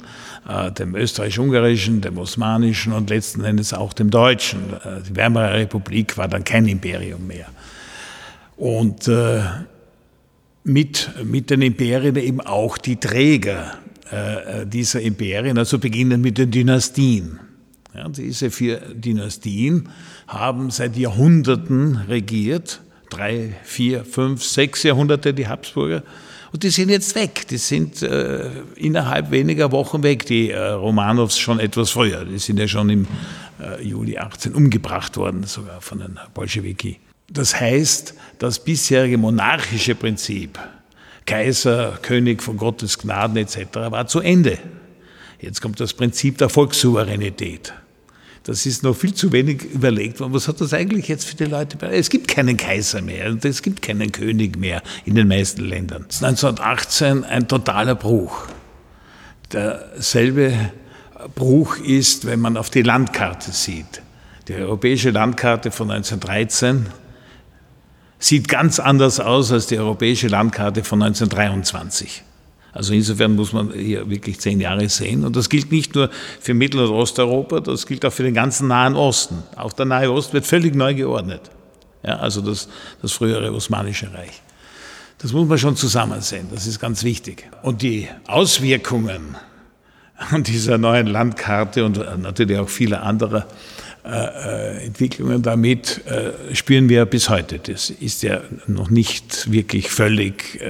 dem 0.78 0.94
österreichisch-ungarischen, 0.94 2.00
dem 2.00 2.16
osmanischen 2.16 2.94
und 2.94 3.10
letzten 3.10 3.44
Endes 3.44 3.74
auch 3.74 3.92
dem 3.92 4.08
deutschen. 4.08 4.60
Die 5.06 5.14
Weimarer 5.14 5.52
Republik 5.52 6.16
war 6.16 6.26
dann 6.26 6.42
kein 6.42 6.66
Imperium 6.66 7.26
mehr. 7.26 7.48
Und 8.56 9.10
mit, 10.72 11.10
mit 11.24 11.50
den 11.50 11.62
Imperien 11.62 12.16
eben 12.16 12.40
auch 12.40 12.78
die 12.78 12.96
Träger 12.96 13.78
äh, 14.10 14.66
dieser 14.66 15.00
Imperien, 15.00 15.58
also 15.58 15.78
beginnen 15.78 16.20
mit 16.20 16.38
den 16.38 16.50
Dynastien. 16.50 17.40
Ja, 17.94 18.08
diese 18.08 18.50
vier 18.50 18.80
Dynastien 18.94 19.88
haben 20.28 20.70
seit 20.70 20.96
Jahrhunderten 20.96 21.96
regiert, 22.08 22.80
drei, 23.10 23.54
vier, 23.64 24.04
fünf, 24.04 24.44
sechs 24.44 24.84
Jahrhunderte 24.84 25.34
die 25.34 25.48
Habsburger. 25.48 26.04
Und 26.52 26.62
die 26.62 26.70
sind 26.70 26.88
jetzt 26.88 27.14
weg. 27.14 27.46
Die 27.48 27.58
sind 27.58 28.02
äh, 28.02 28.50
innerhalb 28.76 29.30
weniger 29.30 29.70
Wochen 29.72 30.02
weg. 30.02 30.26
Die 30.26 30.50
äh, 30.50 30.58
Romanows 30.70 31.38
schon 31.38 31.60
etwas 31.60 31.90
früher. 31.90 32.24
Die 32.24 32.38
sind 32.38 32.58
ja 32.58 32.66
schon 32.66 32.90
im 32.90 33.06
äh, 33.60 33.82
Juli 33.82 34.18
18 34.18 34.54
umgebracht 34.54 35.16
worden, 35.16 35.44
sogar 35.44 35.80
von 35.80 35.98
den 35.98 36.18
Bolschewiki. 36.34 36.98
Das 37.30 37.58
heißt, 37.58 38.14
das 38.38 38.62
bisherige 38.62 39.16
monarchische 39.16 39.94
Prinzip, 39.94 40.58
Kaiser, 41.26 41.98
König 42.02 42.42
von 42.42 42.56
Gottes 42.56 42.98
Gnaden 42.98 43.36
etc., 43.36 43.58
war 43.74 44.06
zu 44.06 44.20
Ende. 44.20 44.58
Jetzt 45.38 45.62
kommt 45.62 45.78
das 45.78 45.94
Prinzip 45.94 46.38
der 46.38 46.48
Volkssouveränität. 46.48 47.72
Das 48.42 48.66
ist 48.66 48.82
noch 48.82 48.96
viel 48.96 49.14
zu 49.14 49.30
wenig 49.32 49.62
überlegt 49.62 50.18
worden. 50.18 50.32
Was 50.32 50.48
hat 50.48 50.60
das 50.60 50.72
eigentlich 50.72 51.08
jetzt 51.08 51.24
für 51.24 51.36
die 51.36 51.44
Leute? 51.44 51.78
Es 51.86 52.10
gibt 52.10 52.26
keinen 52.26 52.56
Kaiser 52.56 53.00
mehr 53.00 53.30
und 53.30 53.44
es 53.44 53.62
gibt 53.62 53.80
keinen 53.80 54.10
König 54.10 54.58
mehr 54.58 54.82
in 55.04 55.14
den 55.14 55.28
meisten 55.28 55.64
Ländern. 55.64 56.02
1918 56.04 57.24
ein 57.24 57.46
totaler 57.46 57.94
Bruch. 57.94 58.46
Derselbe 59.52 60.72
Bruch 61.34 61.76
ist, 61.78 62.26
wenn 62.26 62.40
man 62.40 62.56
auf 62.56 62.70
die 62.70 62.82
Landkarte 62.82 63.52
sieht. 63.52 64.02
Die 64.48 64.54
europäische 64.54 65.10
Landkarte 65.10 65.70
von 65.70 65.90
1913 65.90 66.86
sieht 68.20 68.48
ganz 68.48 68.78
anders 68.78 69.18
aus 69.18 69.50
als 69.50 69.66
die 69.66 69.78
europäische 69.78 70.28
Landkarte 70.28 70.84
von 70.84 71.02
1923. 71.02 72.22
Also 72.72 72.92
insofern 72.92 73.34
muss 73.34 73.52
man 73.52 73.72
hier 73.72 74.08
wirklich 74.08 74.38
zehn 74.38 74.60
Jahre 74.60 74.88
sehen. 74.88 75.24
Und 75.24 75.34
das 75.34 75.48
gilt 75.48 75.72
nicht 75.72 75.94
nur 75.96 76.10
für 76.40 76.54
Mittel- 76.54 76.84
und 76.84 76.90
Osteuropa, 76.90 77.58
das 77.60 77.86
gilt 77.86 78.04
auch 78.06 78.12
für 78.12 78.22
den 78.22 78.34
ganzen 78.34 78.68
Nahen 78.68 78.94
Osten. 78.94 79.42
Auch 79.56 79.72
der 79.72 79.86
Nahe 79.86 80.12
Osten 80.12 80.34
wird 80.34 80.46
völlig 80.46 80.76
neu 80.76 80.94
geordnet. 80.94 81.40
Ja, 82.04 82.18
also 82.18 82.40
das, 82.40 82.68
das 83.02 83.12
frühere 83.12 83.52
Osmanische 83.52 84.12
Reich. 84.14 84.40
Das 85.18 85.32
muss 85.32 85.48
man 85.48 85.58
schon 85.58 85.76
zusammen 85.76 86.20
sehen, 86.20 86.48
das 86.50 86.66
ist 86.66 86.78
ganz 86.78 87.02
wichtig. 87.02 87.50
Und 87.62 87.82
die 87.82 88.08
Auswirkungen 88.26 89.36
dieser 90.36 90.78
neuen 90.78 91.08
Landkarte 91.08 91.84
und 91.84 91.98
natürlich 92.20 92.58
auch 92.58 92.68
vieler 92.68 93.02
anderer 93.02 93.46
äh, 94.02 94.78
äh, 94.78 94.86
Entwicklungen 94.86 95.42
damit 95.42 96.00
äh, 96.06 96.54
spüren 96.54 96.88
wir 96.88 97.04
bis 97.04 97.28
heute. 97.28 97.58
Das 97.58 97.90
ist 97.90 98.22
ja 98.22 98.40
noch 98.66 98.88
nicht 98.88 99.52
wirklich 99.52 99.90
völlig, 99.90 100.60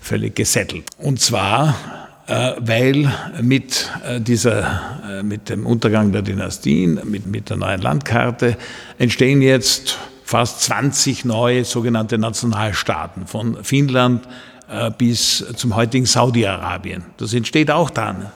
völlig 0.00 0.34
gesettelt. 0.34 0.84
Und 0.98 1.20
zwar, 1.20 2.08
weil 2.26 3.12
mit, 3.42 3.90
dieser, 4.18 5.22
mit 5.22 5.50
dem 5.50 5.66
Untergang 5.66 6.12
der 6.12 6.22
Dynastien, 6.22 7.00
mit, 7.04 7.26
mit 7.26 7.50
der 7.50 7.58
neuen 7.58 7.80
Landkarte 7.80 8.56
entstehen 8.98 9.42
jetzt 9.42 9.98
fast 10.24 10.62
20 10.62 11.24
neue 11.24 11.64
sogenannte 11.64 12.18
Nationalstaaten, 12.18 13.26
von 13.26 13.62
Finnland 13.62 14.26
bis 14.98 15.44
zum 15.56 15.76
heutigen 15.76 16.06
Saudi-Arabien. 16.06 17.04
Das 17.18 17.34
entsteht 17.34 17.70
auch 17.70 17.90
dann 17.90 18.30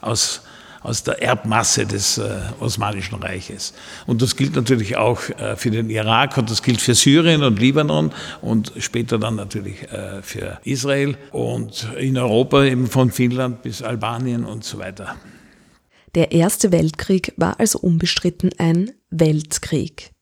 aus 0.00 0.43
aus 0.84 1.02
der 1.02 1.20
Erbmasse 1.20 1.86
des 1.86 2.18
äh, 2.18 2.40
Osmanischen 2.60 3.16
Reiches. 3.16 3.72
Und 4.06 4.22
das 4.22 4.36
gilt 4.36 4.54
natürlich 4.54 4.96
auch 4.96 5.28
äh, 5.30 5.56
für 5.56 5.70
den 5.70 5.90
Irak 5.90 6.36
und 6.36 6.50
das 6.50 6.62
gilt 6.62 6.80
für 6.80 6.94
Syrien 6.94 7.42
und 7.42 7.58
Libanon 7.58 8.12
und 8.42 8.72
später 8.78 9.18
dann 9.18 9.34
natürlich 9.34 9.82
äh, 9.90 10.22
für 10.22 10.60
Israel 10.62 11.16
und 11.32 11.88
in 11.98 12.16
Europa 12.16 12.64
eben 12.64 12.86
von 12.86 13.10
Finnland 13.10 13.62
bis 13.62 13.82
Albanien 13.82 14.44
und 14.44 14.62
so 14.62 14.78
weiter. 14.78 15.16
Der 16.14 16.30
Erste 16.30 16.70
Weltkrieg 16.70 17.32
war 17.36 17.58
also 17.58 17.80
unbestritten 17.80 18.50
ein 18.58 18.92
Weltkrieg. 19.10 20.13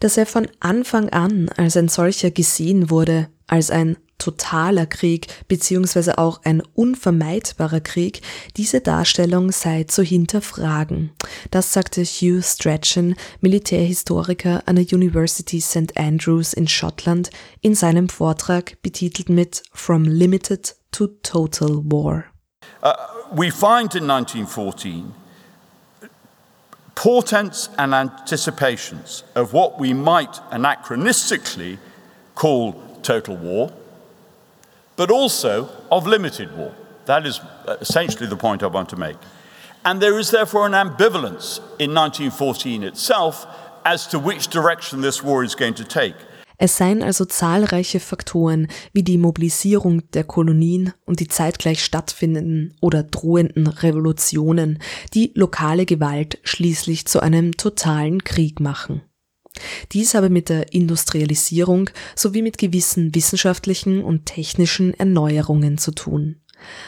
Dass 0.00 0.16
er 0.16 0.26
von 0.26 0.48
Anfang 0.60 1.08
an 1.10 1.48
als 1.56 1.76
ein 1.76 1.88
solcher 1.88 2.30
gesehen 2.30 2.90
wurde, 2.90 3.28
als 3.46 3.70
ein 3.70 3.96
totaler 4.18 4.86
Krieg 4.86 5.28
beziehungsweise 5.46 6.18
auch 6.18 6.40
ein 6.44 6.62
unvermeidbarer 6.74 7.80
Krieg, 7.80 8.20
diese 8.56 8.80
Darstellung 8.80 9.52
sei 9.52 9.84
zu 9.84 10.02
hinterfragen. 10.02 11.10
Das 11.50 11.72
sagte 11.72 12.02
Hugh 12.02 12.42
Strachan, 12.42 13.14
Militärhistoriker 13.40 14.62
an 14.66 14.76
der 14.76 14.86
University 14.92 15.60
St. 15.60 15.96
Andrews 15.96 16.52
in 16.52 16.68
Schottland, 16.68 17.30
in 17.60 17.74
seinem 17.74 18.08
Vortrag 18.08 18.82
betitelt 18.82 19.28
mit 19.28 19.62
From 19.72 20.04
Limited 20.04 20.76
to 20.90 21.06
Total 21.22 21.78
War. 21.84 22.24
Uh, 22.82 22.92
we 23.34 23.50
find 23.50 23.94
in 23.94 24.10
1914 24.10 25.14
portents 26.98 27.68
and 27.78 27.94
anticipations 27.94 29.22
of 29.36 29.52
what 29.52 29.78
we 29.78 29.94
might 29.94 30.32
anachronistically 30.50 31.78
call 32.34 32.72
total 33.02 33.36
war. 33.36 33.70
but 34.96 35.12
also 35.12 35.68
of 35.92 36.08
limited 36.08 36.56
war. 36.56 36.74
That 37.06 37.24
is 37.24 37.38
uh, 37.38 37.76
essentially 37.80 38.26
the 38.26 38.36
point 38.36 38.64
I 38.64 38.66
want 38.66 38.88
to 38.88 38.96
make. 38.96 39.16
And 39.84 40.02
there 40.02 40.18
is 40.18 40.32
therefore 40.32 40.66
an 40.66 40.72
ambivalence 40.72 41.60
in 41.78 41.94
1914 41.94 42.82
itself 42.82 43.46
as 43.84 44.08
to 44.08 44.18
which 44.18 44.48
direction 44.48 45.00
this 45.00 45.22
war 45.22 45.44
is 45.44 45.54
going 45.54 45.74
to 45.74 45.84
take. 45.84 46.16
Es 46.60 46.76
seien 46.76 47.04
also 47.04 47.24
zahlreiche 47.24 48.00
Faktoren 48.00 48.66
wie 48.92 49.04
die 49.04 49.16
Mobilisierung 49.16 50.10
der 50.10 50.24
Kolonien 50.24 50.92
und 51.06 51.20
die 51.20 51.28
zeitgleich 51.28 51.84
stattfindenden 51.84 52.74
oder 52.80 53.04
drohenden 53.04 53.68
Revolutionen, 53.68 54.80
die 55.14 55.30
lokale 55.34 55.86
Gewalt 55.86 56.38
schließlich 56.42 57.06
zu 57.06 57.20
einem 57.20 57.56
totalen 57.56 58.24
Krieg 58.24 58.58
machen. 58.58 59.02
Dies 59.92 60.14
habe 60.14 60.30
mit 60.30 60.48
der 60.48 60.72
Industrialisierung 60.72 61.90
sowie 62.16 62.42
mit 62.42 62.58
gewissen 62.58 63.14
wissenschaftlichen 63.14 64.02
und 64.02 64.26
technischen 64.26 64.94
Erneuerungen 64.94 65.78
zu 65.78 65.92
tun. 65.92 66.40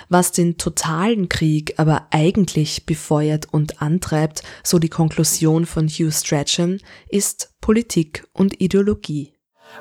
Was 0.09 0.33
den 0.33 0.59
totalen 0.59 1.29
Krieg 1.29 1.75
aber 1.77 2.09
eigentlich 2.11 2.87
befeuert 2.87 3.47
und 3.53 3.81
antreibt, 3.81 4.43
so 4.65 4.81
die 4.81 4.89
Konklusion 4.89 5.65
von 5.65 5.89
Hugh 5.89 6.11
Strachan, 6.11 6.81
ist 7.09 7.55
Politik 7.61 8.27
und 8.33 8.61
Ideologie. 8.61 9.33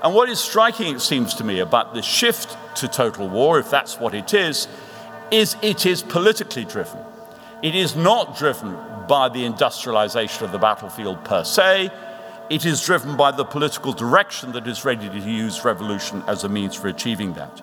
And 0.04 0.16
what 0.16 0.30
is 0.30 0.40
striking, 0.40 0.96
it 0.96 1.02
seems 1.02 1.34
to 1.36 1.44
me, 1.44 1.60
about 1.60 1.94
the 1.94 2.02
shift 2.02 2.58
to 2.78 2.88
total 2.88 3.28
war, 3.28 3.60
if 3.60 3.70
that's 3.70 4.00
what 4.00 4.14
it 4.14 4.34
is, 4.34 4.68
is 5.32 5.56
it 5.62 5.86
is 5.86 6.02
politically 6.02 6.66
driven. 6.66 7.00
It 7.62 7.76
is 7.76 7.96
not 7.96 8.38
driven 8.38 8.78
by 9.08 9.30
the 9.30 9.44
industrialization 9.44 10.46
of 10.46 10.52
the 10.52 10.58
battlefield 10.58 11.26
per 11.26 11.44
se. 11.44 11.92
It 12.50 12.66
is 12.66 12.84
driven 12.84 13.18
by 13.18 13.32
the 13.32 13.44
political 13.44 13.92
direction 13.92 14.54
that 14.54 14.66
is 14.66 14.86
ready 14.86 15.10
to 15.10 15.20
use 15.20 15.66
revolution 15.66 16.24
as 16.28 16.44
a 16.44 16.50
means 16.50 16.76
for 16.76 16.88
achieving 16.88 17.34
that. 17.34 17.62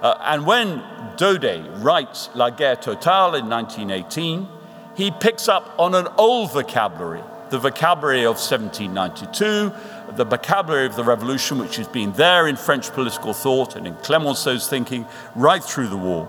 Uh, 0.00 0.16
and 0.20 0.46
when 0.46 0.78
Daudet 1.16 1.82
writes 1.82 2.30
La 2.34 2.50
Guerre 2.50 2.76
Totale 2.76 3.34
in 3.34 3.48
1918, 3.48 4.48
he 4.96 5.10
picks 5.10 5.48
up 5.48 5.74
on 5.78 5.94
an 5.94 6.06
old 6.16 6.52
vocabulary, 6.52 7.22
the 7.50 7.58
vocabulary 7.58 8.20
of 8.20 8.36
1792, 8.36 9.72
the 10.18 10.24
vocabulary 10.24 10.84
of 10.84 10.96
the 10.96 11.04
revolution, 11.04 11.58
which 11.58 11.76
has 11.76 11.86
been 11.86 12.12
there 12.12 12.48
in 12.48 12.56
French 12.56 12.90
political 12.90 13.32
thought 13.32 13.76
and 13.76 13.86
in 13.86 13.94
Clemenceau's 13.96 14.68
thinking 14.68 15.06
right 15.36 15.62
through 15.62 15.88
the 15.88 15.96
war. 15.96 16.28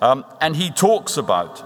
Um, 0.00 0.24
and 0.40 0.54
he 0.54 0.70
talks 0.70 1.16
about 1.16 1.62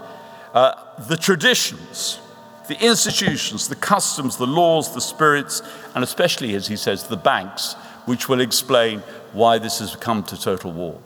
uh, 0.53 0.73
the 1.07 1.15
traditions, 1.15 2.19
the 2.67 2.83
institutions, 2.83 3.69
the 3.69 3.75
customs, 3.75 4.37
the 4.37 4.47
laws, 4.47 4.93
the 4.95 5.01
spirits, 5.01 5.61
and 5.93 6.03
especially, 6.03 6.55
as 6.55 6.67
he 6.67 6.75
says, 6.75 7.07
the 7.07 7.15
banks, 7.15 7.73
which 8.05 8.27
will 8.27 8.41
explain 8.41 8.99
why 9.31 9.59
this 9.59 9.79
has 9.79 9.95
come 9.95 10.23
to 10.23 10.41
total 10.41 10.71
war. 10.71 10.99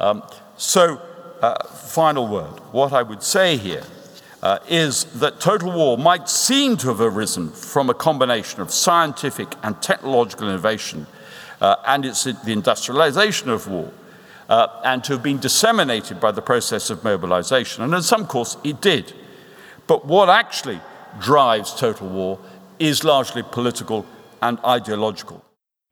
Um, 0.00 0.24
so, 0.56 1.00
uh, 1.40 1.64
final 1.68 2.26
word. 2.26 2.58
What 2.72 2.92
I 2.92 3.02
would 3.02 3.22
say 3.22 3.56
here 3.56 3.84
uh, 4.44 4.60
is 4.68 5.04
that 5.18 5.40
total 5.40 5.72
war 5.72 5.98
might 5.98 6.28
seem 6.28 6.76
to 6.76 6.88
have 6.88 7.00
arisen 7.00 7.50
from 7.50 7.90
a 7.90 7.94
combination 7.94 8.60
of 8.60 8.70
scientific 8.70 9.48
and 9.64 9.82
technological 9.82 10.48
innovation 10.48 11.06
uh, 11.60 11.76
and 11.86 12.04
it's 12.04 12.24
the 12.24 12.52
industrialization 12.52 13.48
of 13.48 13.66
war, 13.66 13.90
uh, 14.50 14.68
and 14.84 15.02
to 15.04 15.14
have 15.14 15.22
been 15.22 15.38
disseminated 15.38 16.20
by 16.20 16.30
the 16.30 16.42
process 16.42 16.90
of 16.90 17.02
mobilization. 17.02 17.82
And 17.82 17.94
in 17.94 18.02
some 18.02 18.26
course, 18.26 18.58
it 18.62 18.82
did. 18.82 19.14
But 19.86 20.04
what 20.04 20.28
actually 20.28 20.80
drives 21.20 21.74
total 21.74 22.08
war 22.08 22.38
is 22.78 23.02
largely 23.02 23.42
political 23.42 24.04
and 24.42 24.58
ideological. 24.64 25.42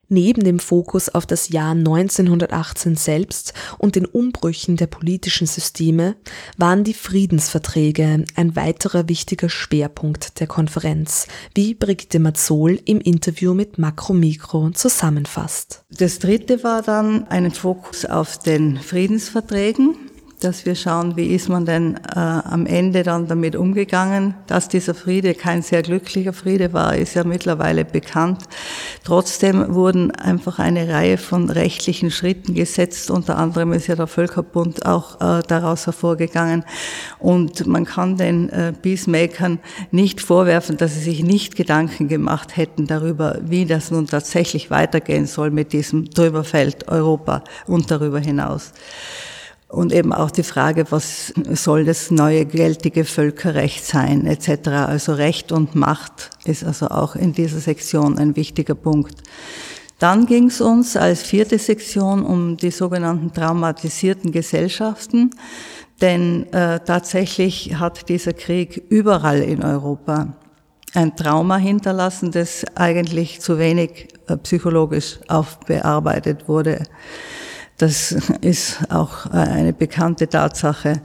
Neben 0.09 0.43
dem 0.43 0.59
Fokus 0.59 1.09
auf 1.09 1.25
das 1.25 1.49
Jahr 1.49 1.71
1918 1.71 2.95
selbst 2.95 3.53
und 3.77 3.95
den 3.95 4.05
Umbrüchen 4.05 4.75
der 4.75 4.87
politischen 4.87 5.47
Systeme 5.47 6.15
waren 6.57 6.83
die 6.83 6.93
Friedensverträge 6.93 8.25
ein 8.35 8.55
weiterer 8.55 9.07
wichtiger 9.07 9.49
Schwerpunkt 9.49 10.39
der 10.39 10.47
Konferenz, 10.47 11.27
wie 11.55 11.73
Brigitte 11.73 12.19
Mazzol 12.19 12.79
im 12.85 12.99
Interview 12.99 13.53
mit 13.53 13.77
Makromikro 13.77 14.69
zusammenfasst. 14.71 15.83
Das 15.89 16.19
dritte 16.19 16.63
war 16.63 16.81
dann 16.81 17.27
ein 17.29 17.51
Fokus 17.51 18.05
auf 18.05 18.37
den 18.39 18.77
Friedensverträgen 18.77 19.95
dass 20.43 20.65
wir 20.65 20.75
schauen, 20.75 21.15
wie 21.15 21.27
ist 21.27 21.49
man 21.49 21.65
denn 21.65 21.95
äh, 21.95 22.19
am 22.19 22.65
Ende 22.65 23.03
dann 23.03 23.27
damit 23.27 23.55
umgegangen. 23.55 24.35
Dass 24.47 24.67
dieser 24.67 24.93
Friede 24.93 25.33
kein 25.33 25.61
sehr 25.61 25.81
glücklicher 25.81 26.33
Friede 26.33 26.73
war, 26.73 26.95
ist 26.95 27.13
ja 27.13 27.23
mittlerweile 27.23 27.85
bekannt. 27.85 28.43
Trotzdem 29.03 29.73
wurden 29.73 30.11
einfach 30.11 30.59
eine 30.59 30.89
Reihe 30.89 31.17
von 31.17 31.49
rechtlichen 31.49 32.11
Schritten 32.11 32.53
gesetzt. 32.53 33.09
Unter 33.09 33.37
anderem 33.37 33.73
ist 33.73 33.87
ja 33.87 33.95
der 33.95 34.07
Völkerbund 34.07 34.85
auch 34.85 35.21
äh, 35.21 35.41
daraus 35.47 35.85
hervorgegangen. 35.85 36.65
Und 37.19 37.65
man 37.65 37.85
kann 37.85 38.17
den 38.17 38.49
äh, 38.49 38.73
Peacemakern 38.73 39.59
nicht 39.91 40.21
vorwerfen, 40.21 40.77
dass 40.77 40.95
sie 40.95 41.01
sich 41.01 41.23
nicht 41.23 41.55
Gedanken 41.55 42.07
gemacht 42.07 42.57
hätten 42.57 42.87
darüber, 42.87 43.39
wie 43.41 43.65
das 43.65 43.91
nun 43.91 44.07
tatsächlich 44.07 44.69
weitergehen 44.69 45.25
soll 45.25 45.51
mit 45.51 45.73
diesem 45.73 46.09
Drüberfeld 46.09 46.87
Europa 46.87 47.43
und 47.65 47.89
darüber 47.89 48.19
hinaus. 48.19 48.73
Und 49.73 49.91
eben 49.91 50.13
auch 50.13 50.29
die 50.29 50.43
Frage, 50.43 50.85
was 50.91 51.33
soll 51.53 51.83
das 51.83 52.11
neue 52.11 52.45
geltige 52.45 53.05
Völkerrecht 53.05 53.83
sein, 53.83 54.27
etc. 54.27 54.67
Also 54.67 55.13
Recht 55.13 55.51
und 55.51 55.73
Macht 55.73 56.29
ist 56.45 56.63
also 56.63 56.89
auch 56.89 57.15
in 57.15 57.33
dieser 57.33 57.57
Sektion 57.57 58.19
ein 58.19 58.35
wichtiger 58.35 58.75
Punkt. 58.75 59.23
Dann 59.97 60.27
ging 60.27 60.49
es 60.49 60.61
uns 60.61 60.95
als 60.95 61.23
vierte 61.23 61.57
Sektion 61.57 62.23
um 62.23 62.55
die 62.55 62.69
sogenannten 62.69 63.33
traumatisierten 63.33 64.31
Gesellschaften, 64.31 65.31
denn 66.01 66.53
äh, 66.53 66.79
tatsächlich 66.81 67.73
hat 67.73 68.09
dieser 68.09 68.33
Krieg 68.33 68.83
überall 68.89 69.39
in 69.41 69.63
Europa 69.63 70.35
ein 70.93 71.15
Trauma 71.15 71.57
hinterlassen, 71.57 72.29
das 72.29 72.63
eigentlich 72.75 73.41
zu 73.41 73.57
wenig 73.57 74.09
äh, 74.27 74.37
psychologisch 74.37 75.17
aufbearbeitet 75.27 76.47
wurde. 76.47 76.83
Das 77.77 78.11
ist 78.41 78.79
auch 78.89 79.25
äh, 79.27 79.37
eine 79.37 79.73
bekannte 79.73 80.27
Tatsache. 80.29 81.01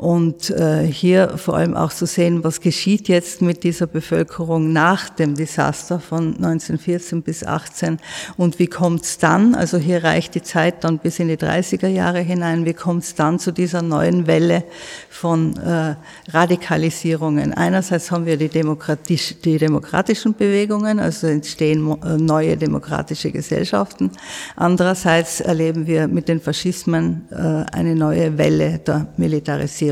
Und 0.00 0.48
äh, 0.48 0.86
hier 0.86 1.36
vor 1.36 1.58
allem 1.58 1.76
auch 1.76 1.92
zu 1.92 2.06
sehen, 2.06 2.42
was 2.42 2.62
geschieht 2.62 3.06
jetzt 3.08 3.42
mit 3.42 3.64
dieser 3.64 3.86
Bevölkerung 3.86 4.72
nach 4.72 5.10
dem 5.10 5.34
Desaster 5.34 6.00
von 6.00 6.36
1914 6.36 7.20
bis 7.20 7.44
18 7.44 7.98
und 8.38 8.58
wie 8.58 8.66
kommt 8.66 9.02
es 9.02 9.18
dann, 9.18 9.54
also 9.54 9.76
hier 9.76 10.02
reicht 10.02 10.34
die 10.34 10.40
Zeit 10.40 10.84
dann 10.84 11.00
bis 11.00 11.18
in 11.18 11.28
die 11.28 11.36
30er 11.36 11.88
Jahre 11.88 12.20
hinein, 12.20 12.64
wie 12.64 12.72
kommt 12.72 13.02
es 13.02 13.14
dann 13.14 13.38
zu 13.38 13.52
dieser 13.52 13.82
neuen 13.82 14.26
Welle 14.26 14.64
von 15.10 15.58
äh, 15.58 15.96
Radikalisierungen. 16.30 17.52
Einerseits 17.52 18.10
haben 18.10 18.24
wir 18.24 18.38
die, 18.38 18.48
demokratisch, 18.48 19.34
die 19.44 19.58
demokratischen 19.58 20.32
Bewegungen, 20.32 20.98
also 20.98 21.26
entstehen 21.26 21.86
äh, 22.02 22.16
neue 22.16 22.56
demokratische 22.56 23.30
Gesellschaften. 23.30 24.10
Andererseits 24.56 25.42
erleben 25.42 25.86
wir 25.86 26.08
mit 26.08 26.26
den 26.26 26.40
Faschismen 26.40 27.28
äh, 27.30 27.36
eine 27.76 27.94
neue 27.94 28.38
Welle 28.38 28.78
der 28.78 29.08
Militarisierung. 29.18 29.89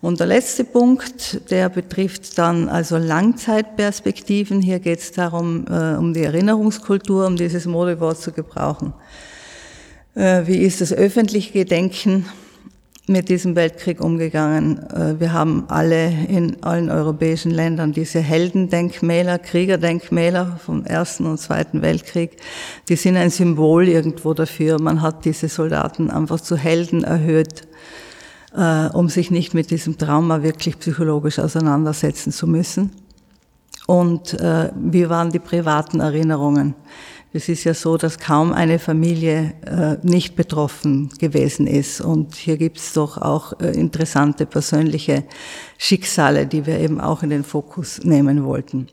Und 0.00 0.20
der 0.20 0.26
letzte 0.26 0.64
Punkt, 0.64 1.50
der 1.50 1.68
betrifft 1.68 2.38
dann 2.38 2.68
also 2.68 2.96
Langzeitperspektiven. 2.96 4.60
Hier 4.60 4.78
geht 4.78 5.00
es 5.00 5.12
darum, 5.12 5.66
äh, 5.68 5.96
um 5.96 6.14
die 6.14 6.22
Erinnerungskultur, 6.22 7.26
um 7.26 7.36
dieses 7.36 7.66
Modewort 7.66 8.18
zu 8.18 8.32
gebrauchen. 8.32 8.92
Äh, 10.14 10.46
wie 10.46 10.58
ist 10.58 10.80
das 10.80 10.92
öffentliche 10.92 11.52
Gedenken? 11.52 12.26
mit 13.08 13.28
diesem 13.28 13.54
Weltkrieg 13.54 14.00
umgegangen. 14.00 14.78
Äh, 14.90 15.20
wir 15.20 15.32
haben 15.32 15.64
alle 15.68 16.08
in 16.28 16.62
allen 16.62 16.90
europäischen 16.90 17.52
Ländern 17.52 17.92
diese 17.92 18.20
Heldendenkmäler, 18.20 19.38
Kriegerdenkmäler 19.38 20.58
vom 20.64 20.84
Ersten 20.84 21.26
und 21.26 21.38
Zweiten 21.38 21.82
Weltkrieg. 21.82 22.32
Die 22.88 22.96
sind 22.96 23.16
ein 23.16 23.30
Symbol 23.30 23.86
irgendwo 23.88 24.34
dafür. 24.34 24.80
Man 24.80 25.02
hat 25.02 25.24
diese 25.24 25.48
Soldaten 25.48 26.10
einfach 26.10 26.40
zu 26.40 26.56
Helden 26.56 27.04
erhöht, 27.04 27.68
äh, 28.56 28.88
um 28.92 29.08
sich 29.08 29.30
nicht 29.30 29.54
mit 29.54 29.70
diesem 29.70 29.98
Trauma 29.98 30.42
wirklich 30.42 30.78
psychologisch 30.78 31.38
auseinandersetzen 31.38 32.32
zu 32.32 32.46
müssen. 32.46 32.90
Und 33.86 34.34
äh, 34.40 34.70
wie 34.74 35.08
waren 35.08 35.30
die 35.30 35.38
privaten 35.38 36.00
Erinnerungen? 36.00 36.74
Es 37.32 37.48
ist 37.48 37.64
ja 37.64 37.74
so, 37.74 37.98
dass 37.98 38.18
kaum 38.18 38.52
eine 38.52 38.78
Familie 38.78 39.52
äh, 39.64 39.98
nicht 40.02 40.36
betroffen 40.36 41.10
gewesen 41.18 41.66
ist. 41.66 42.00
Und 42.00 42.34
hier 42.34 42.56
gibt 42.56 42.78
es 42.78 42.94
doch 42.94 43.18
auch 43.18 43.52
äh, 43.60 43.72
interessante 43.72 44.46
persönliche 44.46 45.24
Schicksale, 45.76 46.46
die 46.46 46.64
wir 46.64 46.80
eben 46.80 47.00
auch 47.00 47.22
in 47.22 47.30
den 47.30 47.44
Fokus 47.44 48.02
nehmen 48.02 48.44
wollten. 48.44 48.88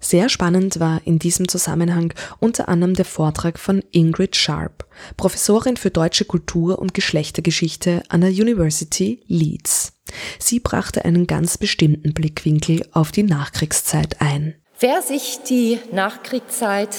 Sehr 0.00 0.28
spannend 0.28 0.80
war 0.80 1.00
in 1.04 1.18
diesem 1.18 1.48
Zusammenhang 1.48 2.12
unter 2.38 2.68
anderem 2.68 2.94
der 2.94 3.04
Vortrag 3.04 3.58
von 3.58 3.82
Ingrid 3.92 4.36
Sharp, 4.36 4.86
Professorin 5.16 5.76
für 5.76 5.90
deutsche 5.90 6.24
Kultur 6.24 6.78
und 6.78 6.94
Geschlechtergeschichte 6.94 8.02
an 8.08 8.20
der 8.20 8.30
University 8.30 9.22
Leeds. 9.26 9.92
Sie 10.38 10.60
brachte 10.60 11.04
einen 11.04 11.26
ganz 11.26 11.58
bestimmten 11.58 12.12
Blickwinkel 12.12 12.86
auf 12.92 13.12
die 13.12 13.24
Nachkriegszeit 13.24 14.20
ein. 14.20 14.54
Wer 14.78 15.02
sich 15.02 15.40
die 15.48 15.78
Nachkriegszeit 15.90 16.94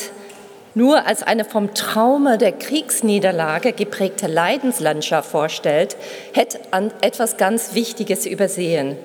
nur 0.77 1.07
als 1.07 1.23
eine 1.23 1.43
vom 1.43 1.73
Trauma 1.73 2.37
der 2.37 2.51
Kriegsniederlage 2.51 3.73
geprägte 3.73 4.27
Leidenslandschaft 4.27 5.31
vorstellt, 5.31 5.95
hätte 6.33 6.59
an 6.71 6.91
etwas 7.01 7.37
ganz 7.37 7.73
Wichtiges 7.73 8.25
übersehen. 8.27 8.95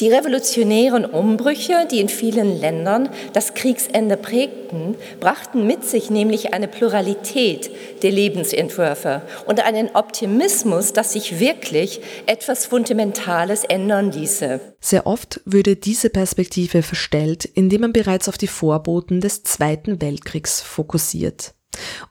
Die 0.00 0.08
revolutionären 0.08 1.04
Umbrüche, 1.04 1.86
die 1.90 2.00
in 2.00 2.08
vielen 2.08 2.58
Ländern 2.58 3.10
das 3.34 3.52
Kriegsende 3.52 4.16
prägten, 4.16 4.94
brachten 5.20 5.66
mit 5.66 5.84
sich 5.84 6.08
nämlich 6.08 6.54
eine 6.54 6.68
Pluralität 6.68 7.70
der 8.02 8.10
Lebensentwürfe 8.10 9.20
und 9.46 9.60
einen 9.60 9.90
Optimismus, 9.94 10.94
dass 10.94 11.12
sich 11.12 11.38
wirklich 11.38 12.00
etwas 12.24 12.64
Fundamentales 12.64 13.64
ändern 13.64 14.10
ließe. 14.10 14.60
Sehr 14.80 15.06
oft 15.06 15.42
würde 15.44 15.76
diese 15.76 16.08
Perspektive 16.08 16.82
verstellt, 16.82 17.44
indem 17.44 17.82
man 17.82 17.92
bereits 17.92 18.26
auf 18.30 18.38
die 18.38 18.46
Vorboten 18.46 19.20
des 19.20 19.42
Zweiten 19.42 20.00
Weltkriegs 20.00 20.62
fokussiert. 20.62 21.52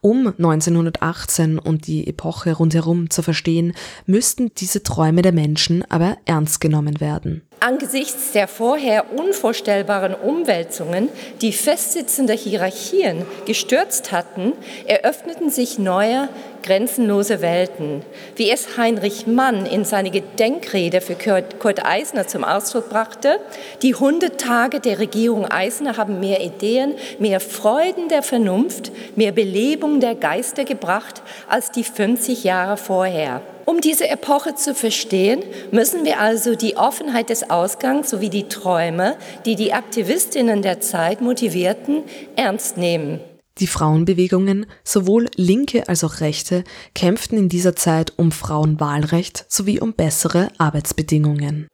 Um 0.02 0.28
1918 0.28 1.60
und 1.60 1.88
die 1.88 2.08
Epoche 2.08 2.54
rundherum 2.54 3.10
zu 3.10 3.24
verstehen, 3.24 3.74
müssten 4.06 4.54
diese 4.56 4.84
Träume 4.84 5.22
der 5.22 5.34
Menschen 5.34 5.84
aber 5.90 6.18
ernst 6.26 6.62
genommen 6.62 7.00
werden. 7.00 7.49
Angesichts 7.62 8.32
der 8.32 8.48
vorher 8.48 9.12
unvorstellbaren 9.18 10.14
Umwälzungen, 10.14 11.10
die 11.42 11.52
festsitzende 11.52 12.32
Hierarchien 12.32 13.26
gestürzt 13.46 14.14
hatten, 14.14 14.54
eröffneten 14.86 15.50
sich 15.50 15.78
neue, 15.78 16.30
grenzenlose 16.64 17.42
Welten, 17.42 18.04
wie 18.38 18.50
es 18.50 18.78
Heinrich 18.78 19.28
Mann 19.28 19.66
in 19.66 19.84
seiner 19.84 20.10
Gedenkrede 20.10 21.02
für 21.02 21.16
Kurt 21.16 21.86
Eisner 21.86 22.28
zum 22.28 22.46
Ausdruck 22.46 22.90
brachte. 22.90 23.40
Die 23.82 23.96
Hunderttage 23.96 24.80
der 24.80 25.00
Regierung 25.00 25.46
Eisner 25.46 25.98
haben 25.98 26.22
mehr 26.22 26.42
Ideen, 26.42 26.94
mehr 27.20 27.42
Freuden 27.42 28.08
der 28.08 28.24
Vernunft, 28.24 28.92
mehr 29.18 29.34
Belebung 29.34 30.00
der 30.00 30.16
Geister 30.16 30.64
gebracht 30.64 31.22
als 31.50 31.72
die 31.72 31.84
50 31.84 32.46
Jahre 32.46 32.78
vorher. 32.78 33.42
Um 33.70 33.82
diese 33.82 34.10
Epoche 34.10 34.56
zu 34.56 34.74
verstehen, 34.74 35.44
müssen 35.70 36.04
wir 36.04 36.20
also 36.20 36.56
die 36.56 36.76
Offenheit 36.76 37.30
des 37.30 37.52
Ausgangs 37.52 38.10
sowie 38.10 38.32
die 38.32 38.48
Träume, 38.48 39.16
die 39.46 39.56
die 39.56 39.74
Aktivistinnen 39.74 40.64
der 40.64 40.82
Zeit 40.82 41.22
motivierten, 41.22 42.02
ernst 42.36 42.78
nehmen. 42.78 43.20
Die 43.60 43.68
Frauenbewegungen, 43.68 44.66
sowohl 44.84 45.30
linke 45.36 45.88
als 45.88 46.04
auch 46.04 46.20
rechte, 46.20 46.64
kämpften 46.96 47.38
in 47.38 47.48
dieser 47.48 47.76
Zeit 47.76 48.14
um 48.18 48.32
Frauenwahlrecht 48.32 49.46
sowie 49.48 49.80
um 49.80 49.94
bessere 49.94 50.48
Arbeitsbedingungen. 50.58 51.68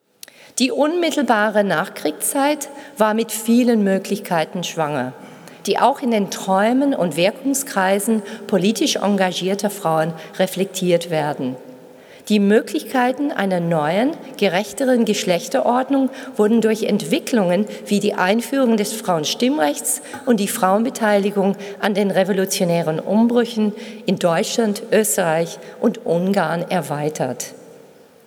Die 0.60 0.72
unmittelbare 0.72 1.64
Nachkriegszeit 1.64 2.68
war 2.98 3.14
mit 3.14 3.32
vielen 3.32 3.86
Möglichkeiten 3.86 4.66
schwanger, 4.66 5.14
die 5.66 5.80
auch 5.80 6.02
in 6.02 6.12
den 6.12 6.30
Träumen 6.30 6.94
und 6.94 7.16
Wirkungskreisen 7.16 8.22
politisch 8.48 8.98
engagierter 8.98 9.70
Frauen 9.70 10.12
reflektiert 10.38 11.10
werden. 11.10 11.56
Die 12.28 12.40
Möglichkeiten 12.40 13.32
einer 13.32 13.60
neuen, 13.60 14.12
gerechteren 14.38 15.06
Geschlechterordnung 15.06 16.10
wurden 16.36 16.60
durch 16.60 16.84
Entwicklungen 16.84 17.68
wie 17.86 18.00
die 18.00 18.16
Einführung 18.16 18.78
des 18.78 18.94
Frauenstimmrechts 18.94 20.02
und 20.26 20.40
die 20.40 20.48
Frauenbeteiligung 20.48 21.56
an 21.80 21.94
den 21.94 22.10
revolutionären 22.10 23.00
Umbrüchen 23.00 23.74
in 24.08 24.18
Deutschland, 24.18 24.82
Österreich 24.92 25.60
und 25.80 26.04
Ungarn 26.04 26.66
erweitert. 26.68 27.54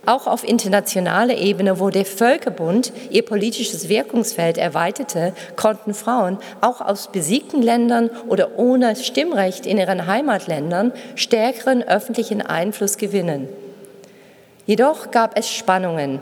Auch 0.06 0.28
auf 0.28 0.46
internationaler 0.46 1.36
Ebene, 1.36 1.80
wo 1.80 1.90
der 1.90 2.04
Völkerbund 2.04 2.92
ihr 3.10 3.24
politisches 3.24 3.88
Wirkungsfeld 3.88 4.58
erweiterte, 4.58 5.34
konnten 5.56 5.92
Frauen 5.92 6.38
auch 6.60 6.80
aus 6.80 7.10
besiegten 7.10 7.62
Ländern 7.62 8.10
oder 8.28 8.58
ohne 8.58 8.94
Stimmrecht 8.94 9.66
in 9.66 9.76
ihren 9.76 10.06
Heimatländern 10.06 10.92
stärkeren 11.16 11.82
öffentlichen 11.82 12.40
Einfluss 12.40 12.96
gewinnen. 12.96 13.48
Jedoch 14.68 15.10
gab 15.10 15.38
es 15.38 15.48
Spannungen. 15.48 16.20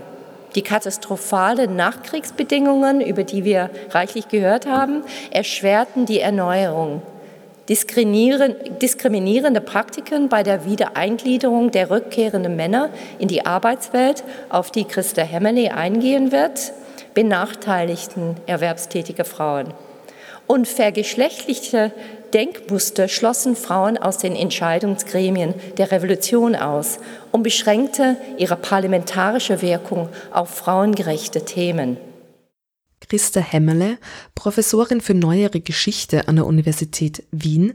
Die 0.54 0.62
katastrophalen 0.62 1.74
Nachkriegsbedingungen, 1.74 3.00
über 3.00 3.24
die 3.24 3.42
wir 3.42 3.70
reichlich 3.90 4.28
gehört 4.28 4.66
haben, 4.66 5.02
erschwerten 5.32 6.06
die 6.06 6.20
Erneuerung. 6.20 7.02
Diskriminierende 7.68 9.60
Praktiken 9.60 10.28
bei 10.28 10.44
der 10.44 10.64
Wiedereingliederung 10.64 11.72
der 11.72 11.90
rückkehrenden 11.90 12.54
Männer 12.54 12.90
in 13.18 13.26
die 13.26 13.44
Arbeitswelt, 13.44 14.22
auf 14.48 14.70
die 14.70 14.84
Christa 14.84 15.22
Hemmele 15.22 15.74
eingehen 15.74 16.30
wird, 16.30 16.72
benachteiligten 17.14 18.36
erwerbstätige 18.46 19.24
Frauen. 19.24 19.74
Und 20.46 20.68
vergeschlechtlichte 20.68 21.90
Denkmuster 22.32 23.08
schlossen 23.08 23.56
Frauen 23.56 23.96
aus 23.96 24.18
den 24.18 24.34
Entscheidungsgremien 24.34 25.54
der 25.78 25.92
Revolution 25.92 26.54
aus 26.54 26.98
und 27.32 27.42
beschränkte 27.42 28.16
ihre 28.38 28.56
parlamentarische 28.56 29.62
Wirkung 29.62 30.08
auf 30.32 30.50
frauengerechte 30.50 31.44
Themen. 31.44 31.96
Christa 33.00 33.40
Hemmele, 33.40 33.98
Professorin 34.34 35.00
für 35.00 35.14
neuere 35.14 35.60
Geschichte 35.60 36.28
an 36.28 36.36
der 36.36 36.46
Universität 36.46 37.22
Wien, 37.30 37.74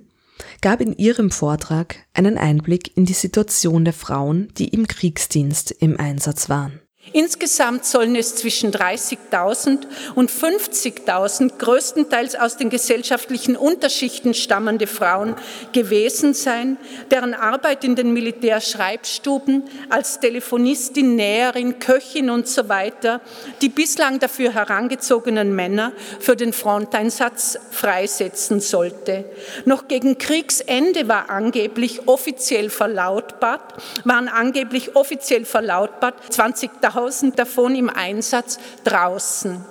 gab 0.62 0.82
in 0.82 0.98
ihrem 0.98 1.32
Vortrag 1.32 1.96
einen 2.14 2.38
Einblick 2.38 2.98
in 2.98 3.06
die 3.06 3.14
Situation 3.14 3.86
der 3.86 3.94
Frauen, 3.94 4.50
die 4.58 4.70
im 4.70 4.88
Kriegsdienst 4.88 5.72
im 5.72 5.98
Einsatz 5.98 6.50
waren. 6.50 6.81
Insgesamt 7.14 7.84
sollen 7.84 8.16
es 8.16 8.36
zwischen 8.36 8.72
30.000 8.72 9.80
und 10.14 10.32
50.000 10.32 11.58
größtenteils 11.58 12.36
aus 12.36 12.58
den 12.58 12.70
gesellschaftlichen 12.70 13.58
Unterschichten 13.58 14.36
stammende 14.36 14.86
Frauen 14.86 15.36
gewesen 15.74 16.36
sein, 16.36 16.78
deren 17.10 17.34
Arbeit 17.34 17.84
in 17.84 17.96
den 17.96 18.14
Militärschreibstuben 18.14 19.64
als 19.90 20.20
Telefonistin, 20.20 21.16
Näherin, 21.16 21.80
Köchin 21.80 22.30
und 22.30 22.48
so 22.48 22.70
weiter 22.70 23.20
die 23.62 23.70
bislang 23.70 24.20
dafür 24.20 24.54
herangezogenen 24.54 25.56
Männer 25.56 25.94
für 26.20 26.36
den 26.36 26.54
Fronteinsatz 26.54 27.58
freisetzen 27.72 28.62
sollte. 28.62 29.26
Noch 29.66 29.88
gegen 29.88 30.20
Kriegsende 30.20 31.08
war 31.08 31.30
angeblich 31.32 32.08
offiziell 32.08 32.70
verlautbart, 32.70 33.74
waren 34.06 34.30
angeblich 34.30 34.96
offiziell 34.96 35.46
verlautbart 35.46 36.16
20.000 36.30 36.91
1000 36.96 37.38
davon 37.38 37.76
im 37.76 37.90
Einsatz 37.90 38.60
draußen. 38.84 39.64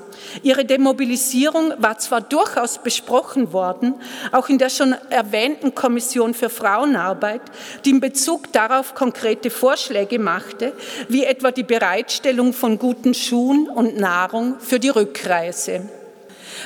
Ihre 0.42 0.64
Demobilisierung 0.64 1.72
war 1.78 1.98
zwar 1.98 2.20
durchaus 2.20 2.78
besprochen 2.78 3.52
worden, 3.52 3.94
auch 4.32 4.48
in 4.48 4.58
der 4.58 4.70
schon 4.70 4.94
erwähnten 5.10 5.74
Kommission 5.74 6.34
für 6.34 6.50
Frauenarbeit, 6.50 7.42
die 7.84 7.90
in 7.90 8.00
Bezug 8.00 8.52
darauf 8.52 8.94
konkrete 8.94 9.50
Vorschläge 9.50 10.18
machte, 10.18 10.72
wie 11.08 11.24
etwa 11.24 11.50
die 11.50 11.62
Bereitstellung 11.62 12.52
von 12.52 12.78
guten 12.78 13.14
Schuhen 13.14 13.68
und 13.68 13.98
Nahrung 13.98 14.60
für 14.60 14.78
die 14.78 14.90
Rückreise. 14.90 15.88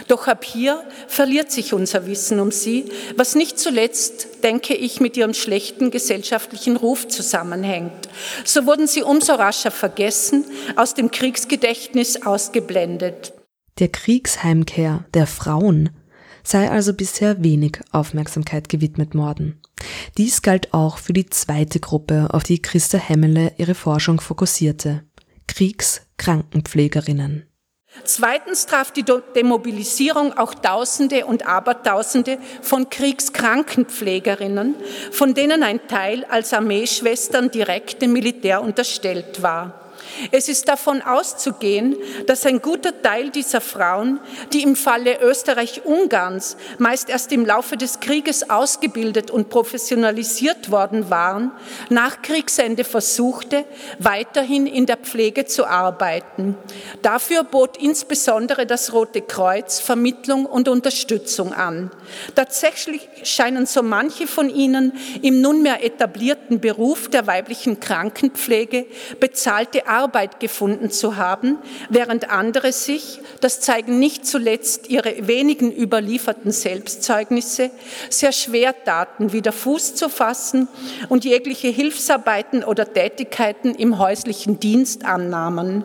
Doch 0.09 0.27
ab 0.27 0.45
hier 0.45 0.83
verliert 1.09 1.51
sich 1.51 1.73
unser 1.73 2.07
Wissen 2.07 2.41
um 2.41 2.51
sie, 2.51 2.87
was 3.17 3.35
nicht 3.35 3.59
zuletzt, 3.59 4.43
denke 4.43 4.75
ich, 4.75 5.01
mit 5.01 5.17
ihrem 5.17 5.35
schlechten 5.35 5.91
gesellschaftlichen 5.91 6.77
Ruf 6.77 7.09
zusammenhängt. 7.09 8.09
So 8.45 8.67
wurden 8.67 8.87
sie 8.87 9.03
umso 9.03 9.35
rascher 9.35 9.71
vergessen, 9.71 10.45
aus 10.77 10.95
dem 10.95 11.11
Kriegsgedächtnis 11.11 12.23
ausgeblendet. 12.25 13.33
Der 13.79 13.89
Kriegsheimkehr 13.89 15.05
der 15.15 15.27
Frauen 15.27 15.91
sei 16.45 16.71
also 16.71 16.93
bisher 16.93 17.43
wenig 17.43 17.81
Aufmerksamkeit 17.91 18.69
gewidmet 18.69 19.15
worden. 19.15 19.61
Dies 20.17 20.43
galt 20.43 20.73
auch 20.73 20.99
für 20.99 21.13
die 21.13 21.27
zweite 21.27 21.81
Gruppe, 21.81 22.29
auf 22.31 22.45
die 22.45 22.63
Christa 22.63 22.99
Hemmele 22.99 23.53
ihre 23.57 23.75
Forschung 23.75 24.21
fokussierte. 24.21 25.03
Kriegskrankenpflegerinnen. 25.49 27.47
Zweitens 28.03 28.67
traf 28.67 28.91
die 28.91 29.05
Demobilisierung 29.05 30.37
auch 30.37 30.55
Tausende 30.55 31.27
und 31.27 31.47
Abertausende 31.47 32.39
von 32.61 32.91
Kriegskrankenpflegerinnen, 32.91 34.75
von 35.13 35.35
denen 35.35 35.63
ein 35.63 35.87
Teil 35.87 36.25
als 36.29 36.53
Armeeschwestern 36.53 37.51
direkt 37.51 38.03
dem 38.03 38.13
Militär 38.13 38.63
unterstellt 38.63 39.43
war. 39.43 39.84
Es 40.31 40.49
ist 40.49 40.69
davon 40.69 41.03
auszugehen, 41.03 41.97
dass 42.27 42.47
ein 42.47 42.61
guter 42.61 43.03
Teil 43.03 43.31
dieser 43.31 43.61
Frauen, 43.61 44.21
die 44.53 44.63
im 44.63 44.77
Falle 44.77 45.21
Österreich-Ungarns 45.21 46.57
meist 46.79 47.09
erst 47.09 47.33
im 47.33 47.45
Laufe 47.45 47.77
des 47.77 48.01
Krieges 48.01 48.49
ausgebildet 48.51 49.31
und 49.31 49.49
professionalisiert 49.49 50.71
worden 50.71 51.11
waren, 51.11 51.53
nach 51.91 52.23
Kriegsende 52.23 52.85
versuchte, 52.85 53.65
weiterhin 53.99 54.67
in 54.67 54.87
der 54.87 54.97
Pflege 54.97 55.47
zu 55.47 55.67
arbeiten. 55.67 56.57
Dafür 57.03 57.45
bot 57.45 57.77
insbesondere 57.77 58.67
das 58.67 58.93
Rote 58.93 59.21
Kreuz 59.21 59.81
Vermittlung 59.81 60.47
und 60.47 60.69
Unterstützung 60.69 61.53
an. 61.53 61.91
Tatsächlich 62.35 63.09
scheinen 63.25 63.67
so 63.67 63.83
manche 63.83 64.27
von 64.27 64.49
ihnen 64.49 64.93
im 65.23 65.41
nunmehr 65.41 65.85
etablierten 65.85 66.61
Beruf 66.61 67.09
der 67.09 67.27
weiblichen 67.27 67.81
Krankenpflege 67.81 68.87
bezahlte 69.21 69.87
Arbeit 69.87 70.04
Arbeit 70.05 70.39
gefunden 70.39 70.91
zu 70.91 71.17
haben, 71.17 71.57
während 71.89 72.31
andere 72.31 72.73
sich, 72.73 73.21
das 73.41 73.61
zeigen 73.61 73.99
nicht 73.99 74.27
zuletzt 74.27 74.91
ihre 74.91 75.27
wenigen 75.27 75.73
überlieferten 75.73 76.53
Selbstzeugnisse, 76.53 77.71
sehr 78.11 78.33
schwer 78.33 78.75
taten, 78.85 79.33
wieder 79.33 79.51
Fuß 79.51 79.95
zu 79.95 80.11
fassen 80.11 80.69
und 81.09 81.25
jegliche 81.25 81.69
Hilfsarbeiten 81.69 82.65
oder 82.65 82.93
Tätigkeiten 82.93 83.75
im 83.75 83.99
häuslichen 83.99 84.61
Dienst 84.61 85.07
annahmen. 85.07 85.85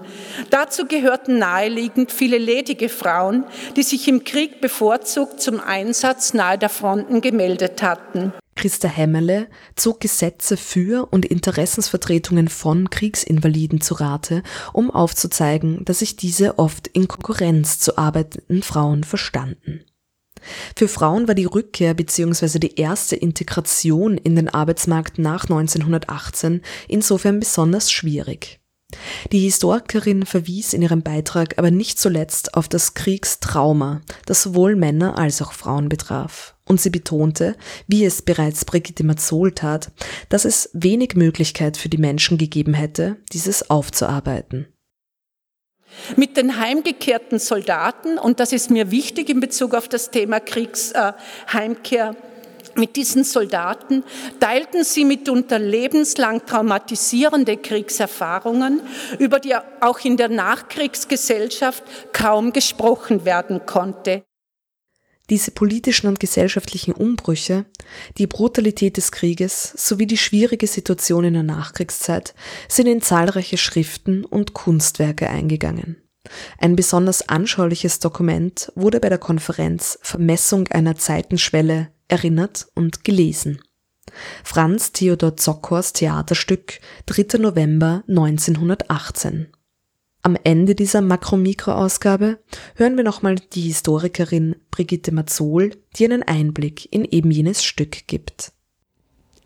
Dazu 0.49 0.86
gehörten 0.86 1.38
naheliegend 1.39 2.11
viele 2.11 2.38
ledige 2.38 2.89
Frauen, 2.89 3.45
die 3.78 3.84
sich 3.84 4.09
im 4.09 4.26
Krieg 4.26 4.59
bevorzugt 4.59 5.39
zum 5.39 5.61
Einsatz 5.61 6.34
nahe 6.34 6.57
der 6.57 6.70
Fronten 6.70 7.22
gemeldet 7.22 7.82
hatten. 7.82 8.34
Christa 8.60 8.89
Hemmele 8.89 9.47
zog 9.78 10.01
Gesetze 10.01 10.57
für 10.57 11.07
und 11.14 11.26
Interessensvertretungen 11.26 12.49
von 12.49 12.89
Kriegsinvaliden 12.89 13.80
zu 13.80 13.93
Rate, 13.93 14.43
um 14.74 14.91
aufzuzeigen, 14.91 15.86
dass 15.86 15.99
sich 15.99 16.18
diese 16.18 16.60
oft 16.60 16.89
in 16.89 17.07
Konkurrenz 17.07 17.80
zu 17.80 17.97
arbeitenden 17.97 18.62
Frauen 18.62 19.05
verstanden. 19.05 19.86
Für 20.76 20.89
Frauen 20.89 21.30
war 21.30 21.36
die 21.36 21.45
Rückkehr 21.45 21.93
bzw. 21.93 22.60
die 22.60 22.76
erste 22.76 23.16
Integration 23.16 24.18
in 24.18 24.36
den 24.36 24.49
Arbeitsmarkt 24.49 25.20
nach 25.20 25.43
1918 25.43 26.62
insofern 26.89 27.39
besonders 27.39 27.89
schwierig. 27.89 28.60
Die 29.32 29.39
Historikerin 29.39 30.26
verwies 30.26 30.74
in 30.74 30.82
ihrem 30.82 31.01
Beitrag 31.01 31.57
aber 31.57 31.72
nicht 31.72 31.97
zuletzt 31.97 32.55
auf 32.55 32.68
das 32.68 32.93
Kriegstrauma, 32.93 34.01
das 34.26 34.43
sowohl 34.43 34.76
Männer 34.76 35.18
als 35.18 35.41
auch 35.41 35.53
Frauen 35.53 35.88
betraf 35.88 36.55
und 36.70 36.80
sie 36.80 36.91
betonte, 36.91 37.55
wie 37.88 38.05
es 38.05 38.22
bereits 38.22 38.63
Brigitte 38.63 39.03
Mazzol 39.03 39.51
tat, 39.51 39.91
dass 40.30 40.45
es 40.45 40.70
wenig 40.74 41.15
Möglichkeit 41.15 41.76
für 41.76 41.89
die 41.89 41.97
Menschen 41.97 42.38
gegeben 42.38 42.74
hätte, 42.74 43.17
dieses 43.34 43.70
aufzuarbeiten. 43.70 44.67
Mit 46.15 46.38
den 46.38 46.59
heimgekehrten 46.59 47.39
Soldaten, 47.39 48.20
und 48.20 48.39
das 48.39 48.53
ist 48.53 48.70
mir 48.70 48.91
wichtig 48.91 49.30
in 49.30 49.39
Bezug 49.39 49.74
auf 49.74 49.88
das 49.88 50.11
Thema 50.11 50.39
Kriegsheimkehr, 50.39 52.09
äh, 52.11 52.30
mit 52.76 52.95
diesen 52.95 53.24
Soldaten 53.24 54.03
teilten 54.39 54.84
sie 54.84 55.03
mitunter 55.03 55.59
lebenslang 55.59 56.45
traumatisierende 56.45 57.57
Kriegserfahrungen, 57.57 58.82
über 59.17 59.39
die 59.39 59.55
auch 59.82 59.99
in 60.05 60.17
der 60.17 60.30
Nachkriegsgesellschaft 60.30 61.84
kaum 62.13 62.53
gesprochen 62.53 63.26
werden 63.26 63.65
konnte. 63.65 64.24
Diese 65.30 65.51
politischen 65.51 66.07
und 66.07 66.19
gesellschaftlichen 66.19 66.91
Umbrüche, 66.91 67.65
die 68.17 68.25
Brutalität 68.25 68.97
des 68.97 69.11
Krieges 69.11 69.73
sowie 69.75 70.07
die 70.07 70.17
schwierige 70.17 70.65
Situation 70.65 71.23
in 71.23 71.34
der 71.34 71.43
Nachkriegszeit 71.43 72.34
sind 72.67 72.88
in 72.88 73.01
zahlreiche 73.01 73.57
Schriften 73.57 74.25
und 74.25 74.53
Kunstwerke 74.53 75.30
eingegangen. 75.30 75.97
Ein 76.57 76.75
besonders 76.75 77.30
anschauliches 77.30 77.99
Dokument 77.99 78.71
wurde 78.75 78.99
bei 78.99 79.09
der 79.09 79.17
Konferenz 79.17 79.99
Vermessung 80.01 80.67
einer 80.69 80.95
Zeitenschwelle 80.95 81.89
erinnert 82.07 82.67
und 82.75 83.03
gelesen. 83.03 83.61
Franz 84.43 84.91
Theodor 84.91 85.38
Zockors 85.38 85.93
Theaterstück 85.93 86.80
3. 87.05 87.38
November 87.38 88.03
1918 88.07 89.47
am 90.22 90.38
Ende 90.43 90.76
dieser 90.76 91.01
Makro-Mikro-Ausgabe 91.01 92.39
hören 92.76 92.97
wir 92.97 93.03
nochmal 93.03 93.36
die 93.36 93.61
Historikerin 93.61 94.55
Brigitte 94.70 95.13
Mazzol, 95.13 95.72
die 95.95 96.05
einen 96.05 96.24
Einblick 96.24 96.91
in 96.93 97.05
eben 97.05 97.32
jenes 97.32 97.63
Stück 97.63 98.07
gibt. 98.07 98.51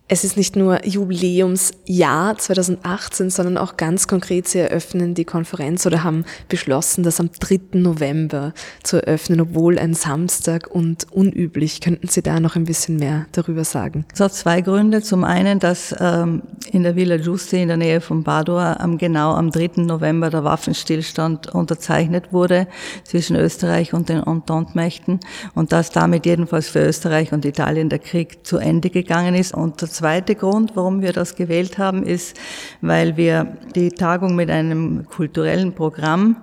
Es 0.10 0.26
ist 0.26 0.36
nicht 0.36 0.58
nur 0.58 0.86
Jubiläumsjahr 0.86 2.38
2018, 2.38 3.30
sondern 3.30 3.58
auch 3.58 3.78
ganz 3.78 4.06
konkret, 4.06 4.49
Sie 4.49 4.60
eröffnen 4.60 5.14
die 5.14 5.24
Konferenz 5.24 5.86
oder 5.86 6.04
haben 6.04 6.26
beschlossen, 6.49 7.04
das 7.04 7.22
am 7.22 7.30
3. 7.32 7.80
November 7.80 8.54
zu 8.84 8.97
eröffnen, 8.97 9.39
obwohl 9.39 9.80
ein 9.80 9.93
Samstag 9.93 10.68
und 10.70 11.08
unüblich. 11.14 11.80
Könnten 11.80 12.10
Sie 12.10 12.22
da 12.22 12.41
noch 12.41 12.58
ein 12.58 12.66
bisschen 12.66 12.97
mehr 12.97 13.28
darüber 13.32 13.64
sagen? 13.64 14.04
Es 14.14 14.20
hat 14.20 14.34
zwei 14.34 14.60
Gründe. 14.60 15.01
Zum 15.01 15.24
einen, 15.24 15.60
dass 15.60 15.95
ähm, 15.97 16.41
in 16.70 16.84
der 16.84 16.97
Villa 16.97 17.16
Giusti 17.16 17.62
in 17.62 17.70
der 17.70 17.78
Nähe 17.78 18.01
von 18.01 18.26
Padua 18.26 18.74
am, 18.82 18.97
genau 18.97 19.32
am 19.32 19.51
3. 19.51 19.84
November 19.84 20.30
der 20.30 20.43
Waffenstillstand 20.43 21.56
unterzeichnet 21.56 22.34
wurde 22.34 22.68
zwischen 23.06 23.38
Österreich 23.38 23.93
und 23.93 24.10
den 24.10 24.22
Entente-Mächten 24.22 25.22
und 25.56 25.72
dass 25.72 25.91
damit 25.91 26.26
jedenfalls 26.26 26.68
für 26.68 26.86
Österreich 26.86 27.32
und 27.32 27.45
Italien 27.45 27.88
der 27.88 27.99
Krieg 27.99 28.45
zu 28.45 28.58
Ende 28.58 28.89
gegangen 28.89 29.34
ist 29.34 29.54
und 29.54 29.93
zweite 30.04 30.36
Grund, 30.36 30.76
warum 30.76 31.01
wir 31.01 31.14
das 31.14 31.34
gewählt 31.34 31.78
haben, 31.78 32.04
ist, 32.04 32.38
weil 32.82 33.16
wir 33.16 33.56
die 33.74 33.88
Tagung 33.88 34.36
mit 34.36 34.49
einem 34.49 35.06
kulturellen 35.06 35.72
Programm 35.72 36.36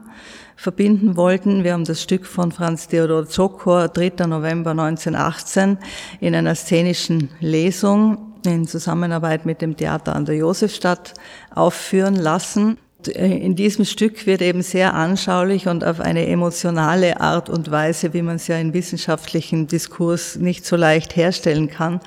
verbinden 0.57 1.15
wollten. 1.15 1.63
Wir 1.63 1.75
haben 1.75 1.85
das 1.85 2.01
Stück 2.01 2.25
von 2.25 2.53
Franz 2.53 2.89
Theodor 2.89 3.29
Zokor, 3.29 3.89
3. 3.89 4.27
November 4.29 4.71
1918, 4.71 5.77
in 6.21 6.35
einer 6.35 6.55
szenischen 6.55 7.29
Lesung 7.41 8.33
in 8.47 8.67
Zusammenarbeit 8.67 9.45
mit 9.45 9.61
dem 9.61 9.77
Theater 9.77 10.17
an 10.17 10.25
der 10.25 10.37
Josefstadt 10.37 11.13
aufführen 11.55 12.17
lassen. 12.17 12.79
In 13.15 13.57
diesem 13.57 13.85
Stück 13.85 14.27
wird 14.27 14.41
eben 14.41 14.63
sehr 14.63 14.95
anschaulich 14.95 15.69
und 15.69 15.85
auf 15.85 16.01
eine 16.01 16.27
emotionale 16.27 17.21
Art 17.21 17.51
und 17.51 17.71
Weise, 17.71 18.15
wie 18.15 18.23
man 18.23 18.37
es 18.37 18.47
ja 18.47 18.57
in 18.57 18.73
wissenschaftlichen 18.73 19.67
Diskurs 19.67 20.37
nicht 20.37 20.65
so 20.65 20.77
leicht 20.77 21.15
herstellen 21.15 21.69
kann, 21.69 22.01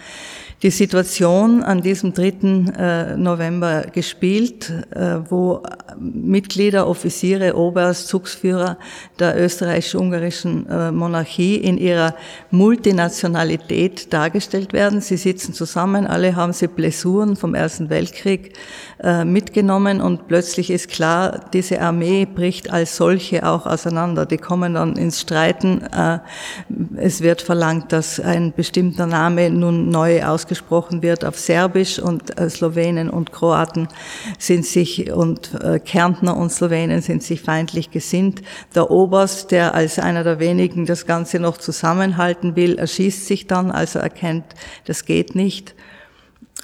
die 0.64 0.72
Situation 0.72 1.61
an 1.61 1.82
diesem 1.82 2.14
3. 2.14 2.28
Äh, 2.78 3.18
November 3.18 3.82
gespielt, 3.91 4.72
äh, 4.91 5.18
wo 5.30 5.61
Mitglieder, 5.99 6.88
Offiziere, 6.88 7.57
Oberst, 7.57 8.07
Zugsführer 8.07 8.78
der 9.20 9.38
österreichisch-ungarischen 9.38 10.66
äh, 10.70 10.91
Monarchie 10.93 11.57
in 11.57 11.78
ihrer 11.78 12.16
Multinationalität 12.49 14.14
dargestellt 14.14 14.72
werden. 14.72 15.01
Sie 15.01 15.18
sitzen 15.18 15.53
zusammen, 15.53 16.07
alle 16.07 16.38
haben 16.38 16.53
sie 16.53 16.68
Blessuren 16.68 17.36
vom 17.36 17.55
Ersten 17.55 17.89
Weltkrieg 17.89 18.53
mitgenommen 19.26 19.99
und 19.99 20.30
plötzlich 20.30 20.70
ist 20.70 20.88
klar, 20.88 21.41
diese 21.51 21.82
Armee 21.82 22.26
bricht 22.26 22.72
als 22.72 22.95
solche 22.95 23.45
auch 23.45 23.66
auseinander. 23.66 24.26
Die 24.26 24.38
kommen 24.38 24.76
dann 24.76 24.95
ins 24.95 25.20
Streiten. 25.20 25.82
Es 26.95 27.20
wird 27.20 27.41
verlangt, 27.41 27.91
dass 27.91 28.22
ein 28.22 28.53
bestimmter 28.53 29.05
Name 29.05 29.49
nun 29.49 29.89
neu 29.89 30.24
ausgesprochen 30.24 30.53
gesprochen 30.54 31.01
wird 31.01 31.26
auf 31.26 31.39
Serbisch 31.39 31.97
und 31.97 32.39
äh, 32.39 32.47
Slowenen 32.47 33.10
und 33.10 33.32
Kroaten 33.32 33.88
sind 34.38 34.66
sich 34.66 35.12
und 35.12 35.51
äh, 35.56 35.80
Kärntner 35.80 36.38
und 36.38 36.51
Slowenen 36.51 37.01
sind 37.01 37.24
sich 37.24 37.41
feindlich 37.41 37.89
gesinnt. 37.89 38.43
Der 38.76 38.91
Oberst, 38.91 39.49
der 39.49 39.74
als 39.74 39.97
einer 39.97 40.24
der 40.24 40.39
wenigen 40.39 40.86
das 40.86 41.08
Ganze 41.08 41.39
noch 41.39 41.58
zusammenhalten 41.58 42.56
will, 42.56 42.78
erschießt 42.78 43.26
sich 43.26 43.47
dann, 43.47 43.72
also 43.72 43.97
erkennt, 43.97 44.45
das 44.86 45.06
geht 45.06 45.34
nicht. 45.34 45.74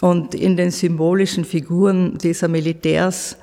Und 0.01 0.35
in 0.35 0.55
den 0.55 0.69
symbolischen 0.69 1.45
Figuren 1.45 2.19
dieser 2.19 2.47
Militärs 2.47 3.37